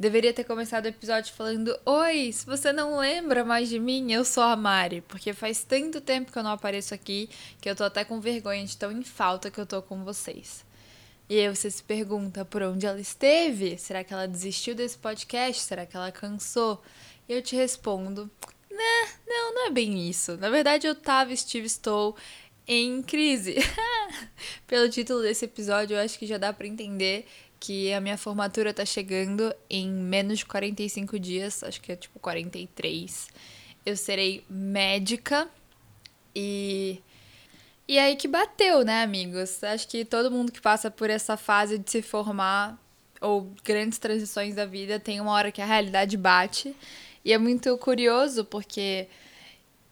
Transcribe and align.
Deveria 0.00 0.32
ter 0.32 0.44
começado 0.44 0.86
o 0.86 0.88
episódio 0.88 1.34
falando: 1.34 1.78
Oi, 1.84 2.32
se 2.32 2.46
você 2.46 2.72
não 2.72 2.96
lembra 2.96 3.44
mais 3.44 3.68
de 3.68 3.78
mim, 3.78 4.10
eu 4.10 4.24
sou 4.24 4.42
a 4.42 4.56
Mari, 4.56 5.02
porque 5.02 5.34
faz 5.34 5.62
tanto 5.62 6.00
tempo 6.00 6.32
que 6.32 6.38
eu 6.38 6.42
não 6.42 6.52
apareço 6.52 6.94
aqui 6.94 7.28
que 7.60 7.68
eu 7.68 7.76
tô 7.76 7.84
até 7.84 8.02
com 8.02 8.18
vergonha 8.18 8.64
de 8.64 8.74
tão 8.78 8.90
em 8.90 9.02
falta 9.02 9.50
que 9.50 9.60
eu 9.60 9.66
tô 9.66 9.82
com 9.82 10.02
vocês. 10.02 10.64
E 11.28 11.38
aí 11.38 11.54
você 11.54 11.70
se 11.70 11.82
pergunta 11.82 12.46
por 12.46 12.62
onde 12.62 12.86
ela 12.86 12.98
esteve? 12.98 13.76
Será 13.76 14.02
que 14.02 14.14
ela 14.14 14.26
desistiu 14.26 14.74
desse 14.74 14.96
podcast? 14.96 15.60
Será 15.60 15.84
que 15.84 15.94
ela 15.94 16.10
cansou? 16.10 16.82
E 17.28 17.34
eu 17.34 17.42
te 17.42 17.54
respondo: 17.54 18.30
Né, 18.70 19.08
não, 19.28 19.54
não 19.54 19.66
é 19.66 19.70
bem 19.70 20.08
isso. 20.08 20.34
Na 20.38 20.48
verdade, 20.48 20.86
eu 20.86 20.94
tava, 20.94 21.34
estive, 21.34 21.66
estou 21.66 22.16
em 22.66 23.02
crise. 23.02 23.56
Pelo 24.66 24.88
título 24.88 25.20
desse 25.20 25.44
episódio, 25.44 25.94
eu 25.94 26.00
acho 26.02 26.18
que 26.18 26.24
já 26.24 26.38
dá 26.38 26.54
para 26.54 26.66
entender 26.66 27.26
que 27.60 27.92
a 27.92 28.00
minha 28.00 28.16
formatura 28.16 28.72
tá 28.72 28.86
chegando 28.86 29.54
em 29.68 29.86
menos 29.88 30.38
de 30.38 30.46
45 30.46 31.18
dias, 31.20 31.62
acho 31.62 31.78
que 31.80 31.92
é 31.92 31.96
tipo 31.96 32.18
43. 32.18 33.28
Eu 33.84 33.96
serei 33.96 34.42
médica 34.48 35.46
e 36.34 37.02
e 37.86 37.98
aí 37.98 38.16
que 38.16 38.28
bateu, 38.28 38.84
né, 38.84 39.02
amigos? 39.02 39.62
Acho 39.64 39.86
que 39.88 40.04
todo 40.04 40.30
mundo 40.30 40.52
que 40.52 40.60
passa 40.60 40.90
por 40.90 41.10
essa 41.10 41.36
fase 41.36 41.76
de 41.76 41.90
se 41.90 42.00
formar 42.00 42.78
ou 43.20 43.52
grandes 43.64 43.98
transições 43.98 44.54
da 44.54 44.64
vida 44.64 44.98
tem 45.00 45.20
uma 45.20 45.32
hora 45.32 45.52
que 45.52 45.60
a 45.60 45.66
realidade 45.66 46.16
bate. 46.16 46.74
E 47.24 47.32
é 47.32 47.38
muito 47.38 47.76
curioso 47.78 48.44
porque 48.44 49.08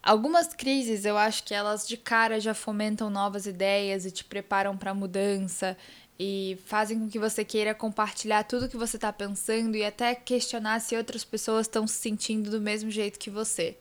algumas 0.02 0.54
crises 0.54 1.04
eu 1.04 1.18
acho 1.18 1.42
que 1.44 1.52
elas 1.52 1.86
de 1.86 1.96
cara 1.96 2.40
já 2.40 2.54
fomentam 2.54 3.10
novas 3.10 3.46
ideias 3.46 4.06
e 4.06 4.10
te 4.10 4.24
preparam 4.24 4.76
para 4.76 4.94
mudança 4.94 5.76
e 6.18 6.58
fazem 6.66 6.98
com 6.98 7.08
que 7.08 7.18
você 7.18 7.44
queira 7.44 7.74
compartilhar 7.74 8.42
tudo 8.42 8.68
que 8.68 8.76
você 8.76 8.96
está 8.96 9.12
pensando 9.12 9.76
e 9.76 9.84
até 9.84 10.14
questionar 10.14 10.80
se 10.80 10.96
outras 10.96 11.24
pessoas 11.24 11.66
estão 11.66 11.86
se 11.86 11.94
sentindo 11.94 12.50
do 12.50 12.60
mesmo 12.60 12.90
jeito 12.90 13.18
que 13.18 13.30
você. 13.30 13.76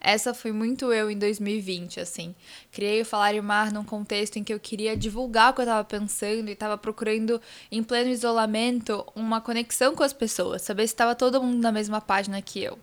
Essa 0.00 0.34
foi 0.34 0.52
muito 0.52 0.92
eu 0.92 1.10
em 1.10 1.18
2020, 1.18 2.00
assim. 2.00 2.34
Criei 2.70 3.00
o 3.00 3.04
Falar 3.04 3.34
e 3.34 3.40
Mar 3.40 3.72
num 3.72 3.84
contexto 3.84 4.36
em 4.36 4.44
que 4.44 4.52
eu 4.52 4.60
queria 4.60 4.96
divulgar 4.96 5.50
o 5.50 5.54
que 5.54 5.60
eu 5.60 5.64
estava 5.64 5.84
pensando 5.84 6.48
e 6.48 6.52
estava 6.52 6.76
procurando, 6.76 7.40
em 7.72 7.82
pleno 7.82 8.10
isolamento, 8.10 9.06
uma 9.14 9.40
conexão 9.40 9.94
com 9.94 10.02
as 10.02 10.12
pessoas, 10.12 10.62
saber 10.62 10.86
se 10.86 10.92
estava 10.94 11.14
todo 11.14 11.42
mundo 11.42 11.62
na 11.62 11.72
mesma 11.72 12.00
página 12.00 12.42
que 12.42 12.62
eu. 12.62 12.78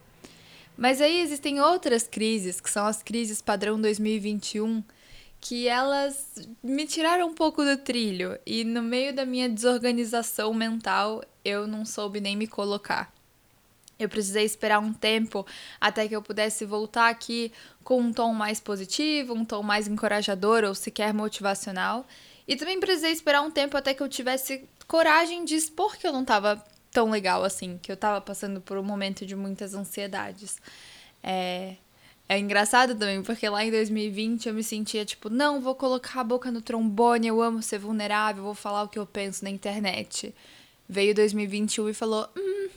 Mas 0.75 0.99
aí 1.01 1.21
existem 1.21 1.61
outras 1.61 2.07
crises, 2.07 2.59
que 2.59 2.69
são 2.69 2.85
as 2.85 3.03
crises 3.03 3.41
padrão 3.41 3.79
2021, 3.79 4.83
que 5.44 5.67
elas 5.67 6.36
me 6.63 6.88
tiraram 6.88 7.27
um 7.27 7.33
pouco 7.33 7.66
do 7.66 7.75
trilho 7.75 8.39
e 8.45 8.63
no 8.63 8.81
meio 8.81 9.13
da 9.13 9.25
minha 9.25 9.50
desorganização 9.50 10.53
mental 10.53 11.22
eu 11.44 11.67
não 11.67 11.85
soube 11.85 12.22
nem 12.22 12.38
me 12.38 12.47
colocar. 12.47 13.13
Eu 14.00 14.08
precisei 14.08 14.45
esperar 14.45 14.80
um 14.80 14.94
tempo 14.94 15.45
até 15.81 16.08
que 16.08 16.16
eu 16.16 16.22
pudesse 16.22 16.63
voltar 16.63 17.09
aqui 17.09 17.52
com 17.83 18.00
um 18.00 18.13
tom 18.13 18.33
mais 18.33 18.61
positivo, 18.61 19.33
um 19.33 19.44
tom 19.44 19.61
mais 19.61 19.85
encorajador 19.85 20.63
ou 20.63 20.73
sequer 20.73 21.13
motivacional. 21.13 22.07
E 22.47 22.55
também 22.55 22.80
precisei 22.80 23.11
esperar 23.11 23.41
um 23.41 23.52
tempo 23.52 23.75
até 23.75 23.94
que 23.94 24.02
eu 24.02 24.07
tivesse 24.07 24.63
coragem 24.88 25.44
de 25.44 25.56
expor 25.56 25.97
que 25.97 26.07
eu 26.07 26.13
não 26.13 26.22
estava 26.22 26.63
tão 26.90 27.09
legal 27.09 27.44
assim, 27.44 27.78
que 27.81 27.91
eu 27.91 27.97
tava 27.97 28.22
passando 28.22 28.62
por 28.62 28.78
um 28.78 28.84
momento 28.84 29.25
de 29.25 29.35
muitas 29.35 29.73
ansiedades. 29.73 30.62
É, 31.22 31.75
é 32.33 32.39
engraçado 32.39 32.95
também, 32.95 33.21
porque 33.23 33.47
lá 33.47 33.63
em 33.63 33.71
2020 33.71 34.47
eu 34.47 34.53
me 34.53 34.63
sentia 34.63 35.05
tipo, 35.05 35.29
não, 35.29 35.61
vou 35.61 35.75
colocar 35.75 36.21
a 36.21 36.23
boca 36.23 36.51
no 36.51 36.61
trombone, 36.61 37.27
eu 37.27 37.41
amo 37.41 37.61
ser 37.61 37.79
vulnerável, 37.79 38.44
vou 38.44 38.55
falar 38.55 38.83
o 38.83 38.88
que 38.88 38.99
eu 38.99 39.05
penso 39.05 39.44
na 39.44 39.49
internet. 39.49 40.33
Veio 40.88 41.16
2021 41.16 41.89
e 41.89 41.93
falou, 41.93 42.29
hum, 42.38 42.69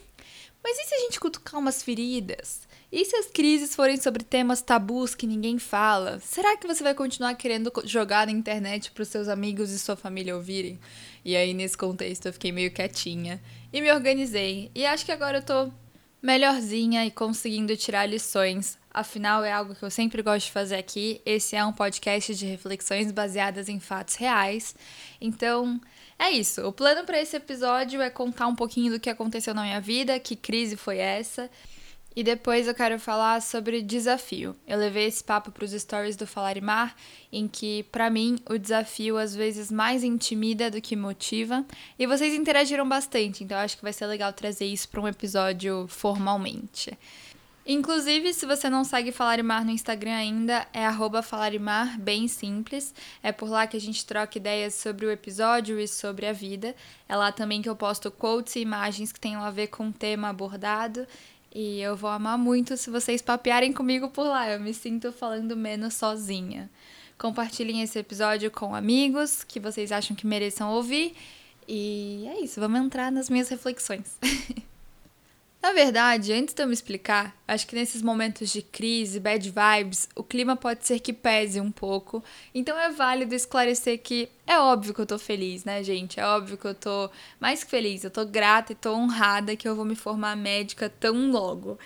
mas 0.62 0.78
e 0.78 0.84
se 0.84 0.95
a 0.95 0.99
gente 0.99 1.21
cutucar 1.21 1.61
umas 1.61 1.83
feridas? 1.83 2.66
E 2.91 3.05
se 3.05 3.15
as 3.16 3.27
crises 3.27 3.75
forem 3.75 3.97
sobre 3.97 4.25
temas 4.25 4.62
tabus 4.62 5.15
que 5.15 5.27
ninguém 5.27 5.59
fala? 5.59 6.19
Será 6.21 6.56
que 6.56 6.66
você 6.66 6.83
vai 6.83 6.95
continuar 6.95 7.34
querendo 7.34 7.72
jogar 7.84 8.27
na 8.27 8.33
internet 8.33 8.91
para 8.91 9.03
os 9.03 9.09
seus 9.09 9.28
amigos 9.28 9.71
e 9.71 9.78
sua 9.78 9.97
família 9.97 10.37
ouvirem? 10.37 10.78
E 11.25 11.37
aí, 11.37 11.53
nesse 11.53 11.77
contexto, 11.77 12.27
eu 12.27 12.33
fiquei 12.33 12.53
meio 12.53 12.72
quietinha 12.72 13.41
e 13.72 13.81
me 13.81 13.93
organizei. 13.93 14.71
E 14.75 14.87
acho 14.87 15.05
que 15.05 15.12
agora 15.12 15.39
eu 15.39 15.43
tô 15.43 15.71
melhorzinha 16.22 17.04
e 17.04 17.10
conseguindo 17.10 17.77
tirar 17.77 18.06
lições 18.06 18.78
Afinal, 18.97 19.44
é 19.44 19.53
algo 19.53 19.75
que 19.75 19.82
eu 19.82 19.91
sempre 19.91 20.22
gosto 20.22 20.47
de 20.47 20.53
fazer 20.53 20.77
aqui. 20.77 21.21
Esse 21.27 21.54
é 21.54 21.62
um 21.62 21.71
podcast 21.71 22.34
de 22.34 22.47
reflexões 22.47 23.12
baseadas 23.12 23.69
em 23.69 23.78
fatos 23.78 24.15
reais. 24.15 24.75
Então, 25.21 25.78
é 26.19 26.31
isso. 26.31 26.66
O 26.66 26.72
plano 26.72 27.04
para 27.04 27.21
esse 27.21 27.37
episódio 27.37 28.00
é 28.00 28.09
contar 28.09 28.47
um 28.47 28.54
pouquinho 28.54 28.91
do 28.94 28.99
que 28.99 29.10
aconteceu 29.10 29.53
na 29.53 29.65
minha 29.65 29.82
vida, 29.82 30.19
que 30.19 30.34
crise 30.34 30.78
foi 30.78 30.97
essa. 30.97 31.50
E 32.16 32.25
depois 32.25 32.66
eu 32.66 32.75
quero 32.75 32.99
falar 32.99 33.43
sobre 33.43 33.82
desafio. 33.82 34.56
Eu 34.66 34.78
levei 34.78 35.04
esse 35.04 35.22
papo 35.22 35.53
para 35.53 35.66
os 35.66 35.72
stories 35.72 36.16
do 36.16 36.27
Falar 36.27 36.56
e 36.56 36.62
Mar, 36.62 36.97
em 37.31 37.47
que, 37.47 37.82
para 37.93 38.09
mim, 38.09 38.38
o 38.49 38.56
desafio 38.56 39.19
às 39.19 39.37
vezes 39.37 39.71
mais 39.71 40.03
intimida 40.03 40.71
do 40.71 40.81
que 40.81 40.97
motiva. 40.97 41.62
E 41.99 42.06
vocês 42.06 42.32
interagiram 42.32 42.88
bastante, 42.88 43.44
então 43.44 43.59
acho 43.59 43.77
que 43.77 43.82
vai 43.82 43.93
ser 43.93 44.06
legal 44.06 44.32
trazer 44.32 44.65
isso 44.65 44.88
para 44.88 45.03
um 45.03 45.06
episódio 45.06 45.87
formalmente. 45.88 46.97
Inclusive, 47.69 48.33
se 48.33 48.47
você 48.47 48.71
não 48.71 48.84
segue 48.84 49.10
Falarimar 49.10 49.65
no 49.65 49.72
Instagram 49.72 50.15
ainda, 50.15 50.69
é 50.72 50.87
Falarimar, 51.21 52.00
bem 52.00 52.28
simples. 52.28 52.94
É 53.21 53.33
por 53.33 53.48
lá 53.48 53.66
que 53.66 53.77
a 53.77 53.81
gente 53.81 54.06
troca 54.06 54.38
ideias 54.38 54.75
sobre 54.75 55.04
o 55.04 55.10
episódio 55.10 55.81
e 55.81 55.88
sobre 55.88 56.27
a 56.27 56.33
vida. 56.33 56.77
É 57.09 57.16
lá 57.16 57.33
também 57.33 57.60
que 57.60 57.69
eu 57.69 57.75
posto 57.75 58.09
quotes 58.09 58.54
e 58.54 58.60
imagens 58.60 59.10
que 59.10 59.19
tenham 59.19 59.43
a 59.43 59.50
ver 59.50 59.66
com 59.66 59.88
o 59.88 59.93
tema 59.93 60.28
abordado. 60.28 61.09
E 61.59 61.81
eu 61.81 61.97
vou 61.97 62.11
amar 62.11 62.37
muito 62.37 62.77
se 62.77 62.91
vocês 62.91 63.22
papearem 63.22 63.72
comigo 63.72 64.11
por 64.11 64.27
lá. 64.27 64.47
Eu 64.47 64.61
me 64.61 64.75
sinto 64.75 65.11
falando 65.11 65.56
menos 65.56 65.94
sozinha. 65.94 66.69
Compartilhem 67.17 67.81
esse 67.81 67.99
episódio 67.99 68.50
com 68.50 68.75
amigos 68.75 69.43
que 69.43 69.59
vocês 69.59 69.91
acham 69.91 70.15
que 70.15 70.27
mereçam 70.27 70.71
ouvir. 70.71 71.15
E 71.66 72.27
é 72.28 72.41
isso, 72.45 72.61
vamos 72.61 72.78
entrar 72.78 73.11
nas 73.11 73.31
minhas 73.31 73.49
reflexões. 73.49 74.19
Na 75.66 75.72
verdade, 75.72 76.32
antes 76.32 76.54
de 76.54 76.62
eu 76.62 76.69
me 76.69 76.72
explicar, 76.72 77.37
acho 77.47 77.66
que 77.66 77.75
nesses 77.75 78.00
momentos 78.00 78.53
de 78.53 78.62
crise, 78.62 79.19
bad 79.19 79.50
vibes, 79.50 80.09
o 80.15 80.22
clima 80.22 80.54
pode 80.54 80.87
ser 80.87 81.00
que 81.00 81.12
pese 81.12 81.60
um 81.60 81.72
pouco. 81.72 82.22
Então 82.54 82.78
é 82.78 82.88
válido 82.93 83.34
esclarecer 83.34 84.00
que 84.00 84.28
é 84.47 84.60
óbvio 84.60 84.94
que 84.94 85.00
eu 85.00 85.06
tô 85.06 85.19
feliz, 85.19 85.65
né, 85.65 85.82
gente? 85.82 86.21
É 86.21 86.25
óbvio 86.25 86.56
que 86.56 86.69
eu 86.69 86.75
tô 86.75 87.10
mais 87.41 87.65
que 87.65 87.71
feliz, 87.71 88.04
eu 88.04 88.12
tô 88.12 88.25
grata 88.25 88.71
e 88.71 88.77
tô 88.77 88.94
honrada 88.94 89.56
que 89.56 89.66
eu 89.69 89.75
vou 89.75 89.84
me 89.84 89.97
formar 89.97 90.37
médica 90.37 90.88
tão 90.88 91.32
logo. 91.32 91.77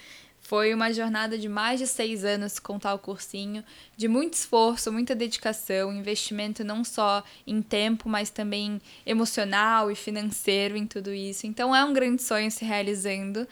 Foi 0.50 0.74
uma 0.74 0.92
jornada 0.92 1.38
de 1.38 1.48
mais 1.48 1.78
de 1.78 1.86
seis 1.86 2.24
anos 2.24 2.58
com 2.58 2.76
tal 2.76 2.98
cursinho, 2.98 3.62
de 3.96 4.08
muito 4.08 4.34
esforço, 4.34 4.90
muita 4.90 5.14
dedicação, 5.14 5.92
investimento 5.92 6.64
não 6.64 6.82
só 6.82 7.22
em 7.46 7.62
tempo, 7.62 8.08
mas 8.08 8.30
também 8.30 8.80
emocional 9.06 9.92
e 9.92 9.94
financeiro 9.94 10.76
em 10.76 10.88
tudo 10.88 11.14
isso. 11.14 11.46
Então 11.46 11.72
é 11.72 11.84
um 11.84 11.92
grande 11.92 12.20
sonho 12.20 12.50
se 12.50 12.64
realizando. 12.64 13.46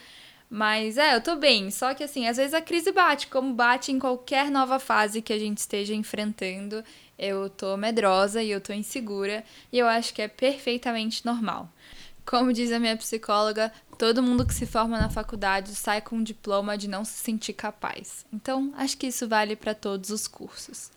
Mas 0.51 0.99
é, 0.99 1.15
eu 1.15 1.21
tô 1.21 1.37
bem. 1.37 1.71
Só 1.71 1.95
que 1.95 2.03
assim, 2.03 2.27
às 2.27 2.37
vezes 2.37 2.53
a 2.53 2.61
crise 2.61 2.91
bate, 2.91 3.29
como 3.29 3.55
bate 3.55 3.93
em 3.93 3.99
qualquer 4.01 4.51
nova 4.51 4.81
fase 4.81 5.23
que 5.23 5.33
a 5.33 5.39
gente 5.39 5.59
esteja 5.59 5.95
enfrentando. 5.95 6.83
Eu 7.17 7.49
tô 7.49 7.77
medrosa 7.77 8.43
e 8.43 8.51
eu 8.51 8.61
tô 8.61 8.73
insegura, 8.73 9.45
e 9.73 9.79
eu 9.79 9.87
acho 9.87 10.13
que 10.13 10.23
é 10.23 10.27
perfeitamente 10.27 11.25
normal. 11.25 11.73
Como 12.29 12.53
diz 12.53 12.71
a 12.73 12.79
minha 12.79 12.95
psicóloga, 12.95 13.73
todo 13.97 14.23
mundo 14.23 14.45
que 14.47 14.53
se 14.53 14.67
forma 14.67 15.01
na 15.01 15.09
faculdade 15.09 15.75
sai 15.75 16.03
com 16.03 16.17
um 16.17 16.23
diploma 16.23 16.77
de 16.77 16.87
não 16.87 17.03
se 17.03 17.15
sentir 17.15 17.55
capaz. 17.55 18.27
Então, 18.31 18.71
acho 18.77 18.99
que 18.99 19.07
isso 19.07 19.27
vale 19.27 19.57
para 19.57 19.75
todos 19.75 20.11
os 20.11 20.29
cursos. 20.29 20.91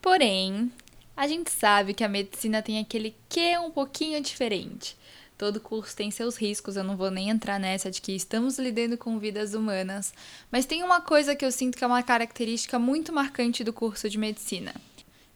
Porém, 0.00 0.70
a 1.16 1.26
gente 1.26 1.50
sabe 1.50 1.92
que 1.92 2.04
a 2.04 2.08
medicina 2.08 2.62
tem 2.62 2.78
aquele 2.78 3.16
que 3.28 3.58
um 3.58 3.72
pouquinho 3.72 4.22
diferente. 4.22 4.96
Todo 5.36 5.58
curso 5.58 5.96
tem 5.96 6.08
seus 6.12 6.36
riscos, 6.36 6.76
eu 6.76 6.84
não 6.84 6.96
vou 6.96 7.10
nem 7.10 7.30
entrar 7.30 7.58
nessa 7.58 7.90
de 7.90 8.00
que 8.00 8.12
estamos 8.12 8.56
lidando 8.56 8.96
com 8.96 9.18
vidas 9.18 9.54
humanas, 9.54 10.14
mas 10.52 10.66
tem 10.66 10.84
uma 10.84 11.00
coisa 11.00 11.34
que 11.34 11.44
eu 11.44 11.50
sinto 11.50 11.76
que 11.76 11.82
é 11.82 11.86
uma 11.88 12.04
característica 12.04 12.78
muito 12.78 13.12
marcante 13.12 13.64
do 13.64 13.72
curso 13.72 14.08
de 14.08 14.18
medicina, 14.18 14.72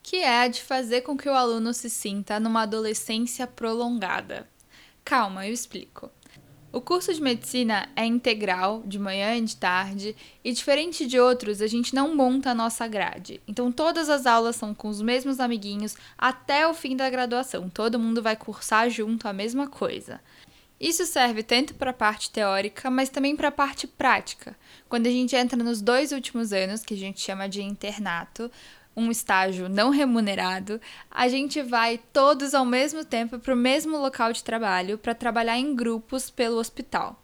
que 0.00 0.18
é 0.18 0.42
a 0.42 0.46
de 0.46 0.62
fazer 0.62 1.00
com 1.00 1.16
que 1.16 1.28
o 1.28 1.34
aluno 1.34 1.74
se 1.74 1.90
sinta 1.90 2.38
numa 2.38 2.62
adolescência 2.62 3.48
prolongada. 3.48 4.53
Calma, 5.04 5.46
eu 5.46 5.52
explico. 5.52 6.10
O 6.72 6.80
curso 6.80 7.14
de 7.14 7.22
medicina 7.22 7.88
é 7.94 8.04
integral, 8.04 8.82
de 8.84 8.98
manhã 8.98 9.36
e 9.36 9.42
de 9.42 9.54
tarde, 9.54 10.16
e 10.42 10.52
diferente 10.52 11.06
de 11.06 11.20
outros, 11.20 11.62
a 11.62 11.68
gente 11.68 11.94
não 11.94 12.16
monta 12.16 12.50
a 12.50 12.54
nossa 12.54 12.88
grade. 12.88 13.40
Então, 13.46 13.70
todas 13.70 14.08
as 14.08 14.26
aulas 14.26 14.56
são 14.56 14.74
com 14.74 14.88
os 14.88 15.00
mesmos 15.00 15.38
amiguinhos 15.38 15.94
até 16.18 16.66
o 16.66 16.74
fim 16.74 16.96
da 16.96 17.08
graduação. 17.08 17.68
Todo 17.68 17.98
mundo 17.98 18.20
vai 18.20 18.34
cursar 18.34 18.90
junto 18.90 19.28
a 19.28 19.32
mesma 19.32 19.68
coisa. 19.68 20.20
Isso 20.80 21.06
serve 21.06 21.44
tanto 21.44 21.74
para 21.74 21.90
a 21.90 21.94
parte 21.94 22.30
teórica, 22.30 22.90
mas 22.90 23.08
também 23.08 23.36
para 23.36 23.48
a 23.48 23.52
parte 23.52 23.86
prática. 23.86 24.56
Quando 24.88 25.06
a 25.06 25.10
gente 25.10 25.36
entra 25.36 25.62
nos 25.62 25.80
dois 25.80 26.10
últimos 26.10 26.52
anos, 26.52 26.82
que 26.82 26.94
a 26.94 26.96
gente 26.96 27.20
chama 27.20 27.48
de 27.48 27.62
internato, 27.62 28.50
um 28.96 29.10
estágio 29.10 29.68
não 29.68 29.90
remunerado, 29.90 30.80
a 31.10 31.28
gente 31.28 31.62
vai 31.62 31.98
todos 32.12 32.54
ao 32.54 32.64
mesmo 32.64 33.04
tempo 33.04 33.38
para 33.38 33.54
o 33.54 33.56
mesmo 33.56 33.96
local 33.98 34.32
de 34.32 34.44
trabalho 34.44 34.98
para 34.98 35.14
trabalhar 35.14 35.58
em 35.58 35.74
grupos 35.74 36.30
pelo 36.30 36.58
hospital. 36.58 37.23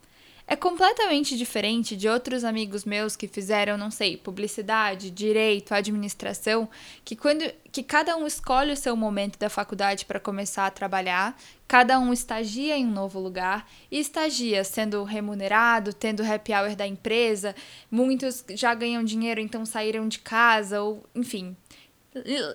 É 0.50 0.56
completamente 0.56 1.36
diferente 1.36 1.96
de 1.96 2.08
outros 2.08 2.42
amigos 2.42 2.84
meus 2.84 3.14
que 3.14 3.28
fizeram, 3.28 3.78
não 3.78 3.88
sei, 3.88 4.16
publicidade, 4.16 5.08
direito, 5.08 5.72
administração, 5.72 6.68
que 7.04 7.14
quando 7.14 7.44
que 7.70 7.84
cada 7.84 8.16
um 8.16 8.26
escolhe 8.26 8.72
o 8.72 8.76
seu 8.76 8.96
momento 8.96 9.38
da 9.38 9.48
faculdade 9.48 10.04
para 10.04 10.18
começar 10.18 10.66
a 10.66 10.70
trabalhar, 10.72 11.40
cada 11.68 12.00
um 12.00 12.12
estagia 12.12 12.76
em 12.76 12.84
um 12.84 12.90
novo 12.90 13.20
lugar 13.20 13.64
e 13.92 14.00
estagia 14.00 14.64
sendo 14.64 15.04
remunerado, 15.04 15.92
tendo 15.92 16.24
happy 16.24 16.52
hour 16.52 16.74
da 16.74 16.84
empresa, 16.84 17.54
muitos 17.88 18.44
já 18.50 18.74
ganham 18.74 19.04
dinheiro, 19.04 19.40
então 19.40 19.64
saíram 19.64 20.08
de 20.08 20.18
casa 20.18 20.82
ou, 20.82 21.04
enfim, 21.14 21.56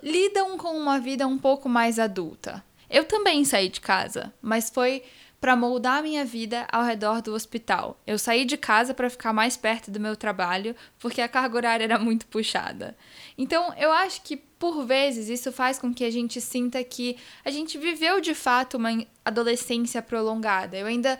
lidam 0.03 0.57
com 0.57 0.77
uma 0.77 0.99
vida 0.99 1.25
um 1.25 1.37
pouco 1.37 1.69
mais 1.69 1.97
adulta. 1.97 2.61
Eu 2.89 3.05
também 3.05 3.45
saí 3.45 3.69
de 3.69 3.79
casa, 3.79 4.33
mas 4.41 4.69
foi 4.69 5.01
para 5.45 5.55
moldar 5.55 6.01
minha 6.01 6.25
vida 6.25 6.65
ao 6.71 6.83
redor 6.83 7.21
do 7.21 7.31
hospital. 7.31 8.01
Eu 8.07 8.17
saí 8.17 8.45
de 8.45 8.57
casa 8.57 8.95
para 8.95 9.11
ficar 9.11 9.31
mais 9.31 9.55
perto 9.55 9.91
do 9.91 9.99
meu 9.99 10.15
trabalho, 10.15 10.75
porque 10.97 11.21
a 11.21 11.27
carga 11.27 11.55
horária 11.55 11.83
era 11.83 11.99
muito 11.99 12.25
puxada. 12.25 12.97
Então, 13.37 13.71
eu 13.77 13.91
acho 13.91 14.23
que 14.23 14.37
por 14.37 14.83
vezes 14.87 15.29
isso 15.29 15.51
faz 15.51 15.77
com 15.77 15.93
que 15.93 16.03
a 16.03 16.09
gente 16.09 16.41
sinta 16.41 16.83
que 16.83 17.17
a 17.43 17.51
gente 17.51 17.77
viveu 17.77 18.19
de 18.19 18.33
fato 18.33 18.77
uma 18.77 19.05
adolescência 19.23 20.01
prolongada. 20.01 20.77
Eu 20.77 20.87
ainda 20.87 21.19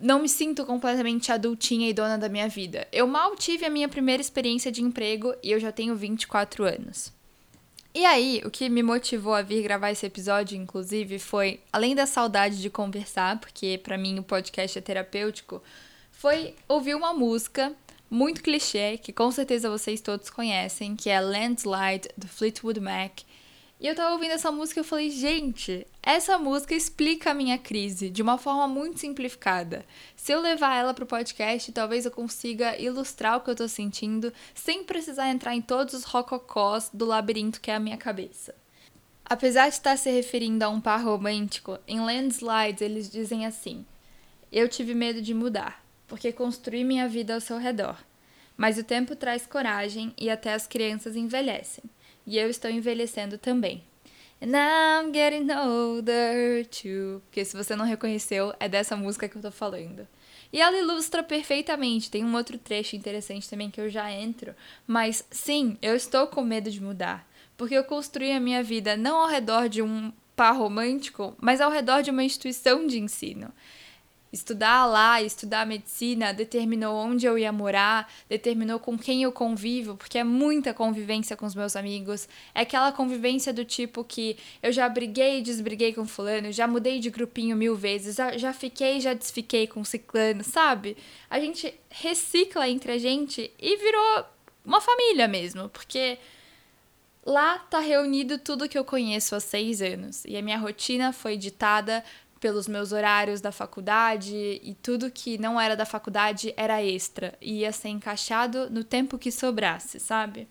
não 0.00 0.20
me 0.20 0.28
sinto 0.28 0.64
completamente 0.64 1.32
adultinha 1.32 1.90
e 1.90 1.92
dona 1.92 2.16
da 2.16 2.28
minha 2.28 2.48
vida. 2.48 2.86
Eu 2.92 3.08
mal 3.08 3.34
tive 3.34 3.64
a 3.64 3.70
minha 3.70 3.88
primeira 3.88 4.20
experiência 4.20 4.70
de 4.70 4.80
emprego 4.80 5.34
e 5.42 5.50
eu 5.50 5.58
já 5.58 5.72
tenho 5.72 5.96
24 5.96 6.62
anos. 6.62 7.15
E 7.98 8.04
aí, 8.04 8.42
o 8.44 8.50
que 8.50 8.68
me 8.68 8.82
motivou 8.82 9.32
a 9.32 9.40
vir 9.40 9.62
gravar 9.62 9.90
esse 9.90 10.04
episódio, 10.04 10.54
inclusive, 10.54 11.18
foi, 11.18 11.60
além 11.72 11.94
da 11.94 12.04
saudade 12.04 12.60
de 12.60 12.68
conversar, 12.68 13.40
porque 13.40 13.80
para 13.82 13.96
mim 13.96 14.18
o 14.18 14.22
podcast 14.22 14.78
é 14.78 14.82
terapêutico, 14.82 15.62
foi 16.12 16.54
ouvir 16.68 16.94
uma 16.94 17.14
música 17.14 17.72
muito 18.10 18.42
clichê, 18.42 18.98
que 18.98 19.14
com 19.14 19.30
certeza 19.30 19.70
vocês 19.70 20.02
todos 20.02 20.28
conhecem, 20.28 20.94
que 20.94 21.08
é 21.08 21.18
Landslide, 21.18 22.10
do 22.18 22.28
Fleetwood 22.28 22.80
Mac, 22.80 23.20
e 23.78 23.86
eu 23.86 23.94
tava 23.94 24.14
ouvindo 24.14 24.32
essa 24.32 24.50
música 24.50 24.80
e 24.80 24.82
eu 24.82 24.84
falei, 24.84 25.10
gente, 25.10 25.86
essa 26.02 26.38
música 26.38 26.74
explica 26.74 27.30
a 27.30 27.34
minha 27.34 27.58
crise 27.58 28.08
de 28.08 28.22
uma 28.22 28.38
forma 28.38 28.66
muito 28.66 28.98
simplificada. 28.98 29.84
Se 30.16 30.32
eu 30.32 30.40
levar 30.40 30.76
ela 30.76 30.94
pro 30.94 31.04
podcast, 31.04 31.70
talvez 31.72 32.06
eu 32.06 32.10
consiga 32.10 32.78
ilustrar 32.80 33.36
o 33.36 33.40
que 33.42 33.50
eu 33.50 33.56
tô 33.56 33.68
sentindo 33.68 34.32
sem 34.54 34.82
precisar 34.82 35.28
entrar 35.28 35.54
em 35.54 35.60
todos 35.60 35.92
os 35.92 36.04
rococós 36.04 36.88
do 36.92 37.04
labirinto 37.04 37.60
que 37.60 37.70
é 37.70 37.74
a 37.74 37.80
minha 37.80 37.98
cabeça. 37.98 38.54
Apesar 39.22 39.68
de 39.68 39.74
estar 39.74 39.98
se 39.98 40.08
referindo 40.08 40.64
a 40.64 40.68
um 40.70 40.80
par 40.80 41.04
romântico, 41.04 41.78
em 41.86 42.00
Landslides 42.00 42.80
eles 42.80 43.10
dizem 43.10 43.44
assim: 43.44 43.84
Eu 44.50 44.68
tive 44.68 44.94
medo 44.94 45.20
de 45.20 45.34
mudar, 45.34 45.84
porque 46.06 46.32
construí 46.32 46.82
minha 46.82 47.08
vida 47.08 47.34
ao 47.34 47.40
seu 47.40 47.58
redor. 47.58 47.98
Mas 48.56 48.78
o 48.78 48.84
tempo 48.84 49.14
traz 49.14 49.44
coragem 49.44 50.14
e 50.16 50.30
até 50.30 50.54
as 50.54 50.66
crianças 50.66 51.14
envelhecem. 51.14 51.84
E 52.26 52.38
eu 52.38 52.50
estou 52.50 52.70
envelhecendo 52.70 53.38
também. 53.38 53.84
And 54.42 54.52
I'm 54.52 55.12
getting 55.14 55.50
older 55.52 56.66
too. 56.66 57.22
Porque 57.26 57.44
se 57.44 57.56
você 57.56 57.74
não 57.74 57.84
reconheceu, 57.84 58.52
é 58.60 58.68
dessa 58.68 58.96
música 58.96 59.28
que 59.28 59.36
eu 59.36 59.42
tô 59.42 59.50
falando. 59.50 60.06
E 60.52 60.60
ela 60.60 60.76
ilustra 60.76 61.22
perfeitamente. 61.22 62.10
Tem 62.10 62.24
um 62.24 62.34
outro 62.34 62.58
trecho 62.58 62.96
interessante 62.96 63.48
também 63.48 63.70
que 63.70 63.80
eu 63.80 63.88
já 63.88 64.10
entro. 64.10 64.54
Mas 64.86 65.24
sim, 65.30 65.78
eu 65.80 65.94
estou 65.94 66.26
com 66.26 66.42
medo 66.42 66.70
de 66.70 66.82
mudar. 66.82 67.26
Porque 67.56 67.74
eu 67.74 67.84
construí 67.84 68.32
a 68.32 68.40
minha 68.40 68.62
vida 68.62 68.96
não 68.96 69.16
ao 69.16 69.28
redor 69.28 69.68
de 69.68 69.80
um 69.80 70.12
par 70.34 70.54
romântico, 70.54 71.34
mas 71.40 71.62
ao 71.62 71.70
redor 71.70 72.02
de 72.02 72.10
uma 72.10 72.22
instituição 72.22 72.86
de 72.86 72.98
ensino 73.00 73.50
estudar 74.36 74.86
lá, 74.86 75.20
estudar 75.22 75.66
medicina, 75.66 76.32
determinou 76.32 76.94
onde 76.96 77.26
eu 77.26 77.38
ia 77.38 77.50
morar, 77.50 78.10
determinou 78.28 78.78
com 78.78 78.96
quem 78.98 79.22
eu 79.22 79.32
convivo, 79.32 79.96
porque 79.96 80.18
é 80.18 80.24
muita 80.24 80.74
convivência 80.74 81.36
com 81.36 81.46
os 81.46 81.54
meus 81.54 81.74
amigos. 81.74 82.28
É 82.54 82.60
aquela 82.60 82.92
convivência 82.92 83.52
do 83.52 83.64
tipo 83.64 84.04
que 84.04 84.36
eu 84.62 84.70
já 84.70 84.88
briguei 84.88 85.38
e 85.38 85.42
desbriguei 85.42 85.92
com 85.92 86.06
fulano, 86.06 86.52
já 86.52 86.66
mudei 86.66 87.00
de 87.00 87.10
grupinho 87.10 87.56
mil 87.56 87.74
vezes, 87.74 88.16
já, 88.36 88.52
fiquei 88.52 88.98
e 88.98 89.00
já 89.00 89.14
desfiquei 89.14 89.66
com 89.66 89.84
ciclano, 89.84 90.44
sabe? 90.44 90.96
A 91.30 91.40
gente 91.40 91.72
recicla 91.90 92.68
entre 92.68 92.92
a 92.92 92.98
gente 92.98 93.50
e 93.58 93.76
virou 93.76 94.26
uma 94.64 94.80
família 94.80 95.26
mesmo, 95.26 95.68
porque 95.70 96.18
lá 97.24 97.58
tá 97.58 97.80
reunido 97.80 98.38
tudo 98.38 98.68
que 98.68 98.78
eu 98.78 98.84
conheço 98.84 99.34
há 99.34 99.40
seis 99.40 99.80
anos 99.80 100.24
e 100.26 100.36
a 100.36 100.42
minha 100.42 100.58
rotina 100.58 101.12
foi 101.12 101.36
ditada 101.36 102.04
pelos 102.46 102.68
meus 102.68 102.92
horários 102.92 103.40
da 103.40 103.50
faculdade 103.50 104.60
e 104.62 104.72
tudo 104.80 105.10
que 105.10 105.36
não 105.36 105.60
era 105.60 105.74
da 105.74 105.84
faculdade 105.84 106.54
era 106.56 106.80
extra 106.80 107.36
e 107.40 107.62
ia 107.62 107.72
ser 107.72 107.88
encaixado 107.88 108.70
no 108.70 108.84
tempo 108.84 109.18
que 109.18 109.32
sobrasse, 109.32 109.98
sabe? 109.98 110.46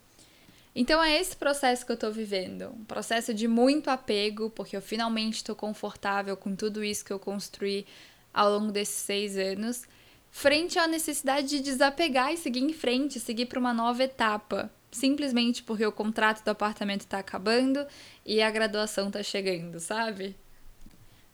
Então 0.76 1.02
é 1.02 1.18
esse 1.18 1.38
processo 1.38 1.86
que 1.86 1.94
eu 1.94 1.96
tô 1.96 2.12
vivendo, 2.12 2.74
um 2.78 2.84
processo 2.84 3.34
de 3.34 3.48
muito 3.48 3.90
apego, 3.90 4.50
porque 4.50 4.76
eu 4.76 4.82
finalmente 4.82 5.36
estou 5.36 5.56
confortável 5.56 6.36
com 6.36 6.54
tudo 6.54 6.84
isso 6.84 7.06
que 7.06 7.14
eu 7.14 7.20
construí 7.20 7.86
ao 8.34 8.52
longo 8.52 8.74
desses 8.74 8.96
seis 8.96 9.38
anos, 9.38 9.84
frente 10.30 10.78
à 10.78 10.90
necessidade 10.90 11.48
de 11.48 11.62
desapegar 11.62 12.34
e 12.34 12.38
seguir 12.38 12.60
em 12.60 12.74
frente, 12.74 13.22
seguir 13.22 13.46
para 13.46 13.58
uma 13.58 13.74
nova 13.74 14.04
etapa, 14.04 14.70
simplesmente 14.92 15.64
porque 15.64 15.86
o 15.86 15.94
contrato 15.94 16.44
do 16.44 16.50
apartamento 16.50 17.02
está 17.04 17.20
acabando 17.20 17.88
e 18.26 18.42
a 18.42 18.52
graduação 18.52 19.08
está 19.08 19.24
chegando, 19.24 19.80
sabe? 19.80 20.36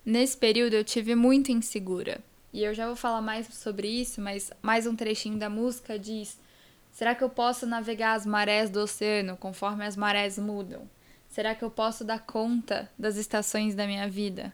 Nesse 0.06 0.36
período 0.36 0.74
eu 0.74 0.84
tive 0.84 1.14
muito 1.14 1.52
insegura. 1.52 2.20
E 2.52 2.64
eu 2.64 2.74
já 2.74 2.88
vou 2.88 2.96
falar 2.96 3.22
mais 3.22 3.48
sobre 3.48 3.88
isso, 3.88 4.20
mas 4.20 4.52
mais 4.62 4.88
um 4.88 4.96
trechinho 4.96 5.38
da 5.38 5.50
música 5.50 5.98
diz: 5.98 6.40
Será 6.92 7.16
que 7.16 7.24
eu 7.24 7.30
posso 7.30 7.66
navegar 7.66 8.14
as 8.14 8.26
marés 8.26 8.70
do 8.70 8.82
oceano 8.82 9.38
conforme 9.38 9.86
as 9.86 9.96
marés 9.96 10.38
mudam? 10.38 10.90
Será 11.30 11.56
que 11.56 11.64
eu 11.64 11.72
posso 11.72 12.04
dar 12.04 12.26
conta 12.26 12.92
das 12.98 13.16
estações 13.16 13.74
da 13.74 13.88
minha 13.88 14.10
vida? 14.10 14.52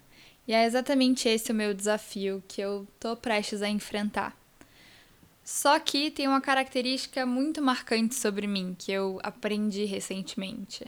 E 0.48 0.54
é 0.54 0.66
exatamente 0.66 1.28
esse 1.28 1.52
o 1.52 1.56
meu 1.56 1.74
desafio 1.74 2.44
que 2.48 2.62
eu 2.62 2.88
tô 3.00 3.16
prestes 3.16 3.62
a 3.62 3.68
enfrentar. 3.68 4.38
Só 5.44 5.80
que 5.80 6.12
tem 6.12 6.28
uma 6.28 6.42
característica 6.42 7.26
muito 7.26 7.62
marcante 7.62 8.16
sobre 8.16 8.46
mim 8.48 8.76
que 8.78 8.92
eu 8.92 9.20
aprendi 9.24 9.86
recentemente. 9.86 10.86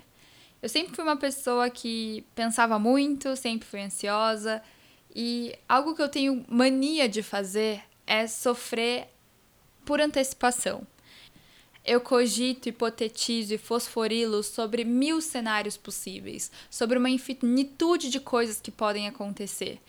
Eu 0.61 0.67
sempre 0.67 0.95
fui 0.95 1.03
uma 1.03 1.17
pessoa 1.17 1.69
que 1.69 2.25
pensava 2.35 2.77
muito, 2.77 3.35
sempre 3.35 3.67
fui 3.67 3.81
ansiosa, 3.81 4.61
e 5.15 5.55
algo 5.67 5.95
que 5.95 6.01
eu 6.01 6.09
tenho 6.09 6.45
mania 6.49 7.07
de 7.07 7.23
fazer 7.23 7.81
é 8.05 8.27
sofrer 8.27 9.07
por 9.85 10.01
antecipação. 10.01 10.85
Eu 11.85 12.01
cogito, 12.01 12.67
hipotetizo 12.67 13.53
e 13.53 13.57
fosforilo 13.57 14.43
sobre 14.43 14.83
mil 14.83 15.21
cenários 15.21 15.77
possíveis, 15.77 16.51
sobre 16.69 16.97
uma 16.97 17.09
infinitude 17.09 18.09
de 18.09 18.19
coisas 18.19 18.59
que 18.59 18.69
podem 18.69 19.07
acontecer. 19.07 19.79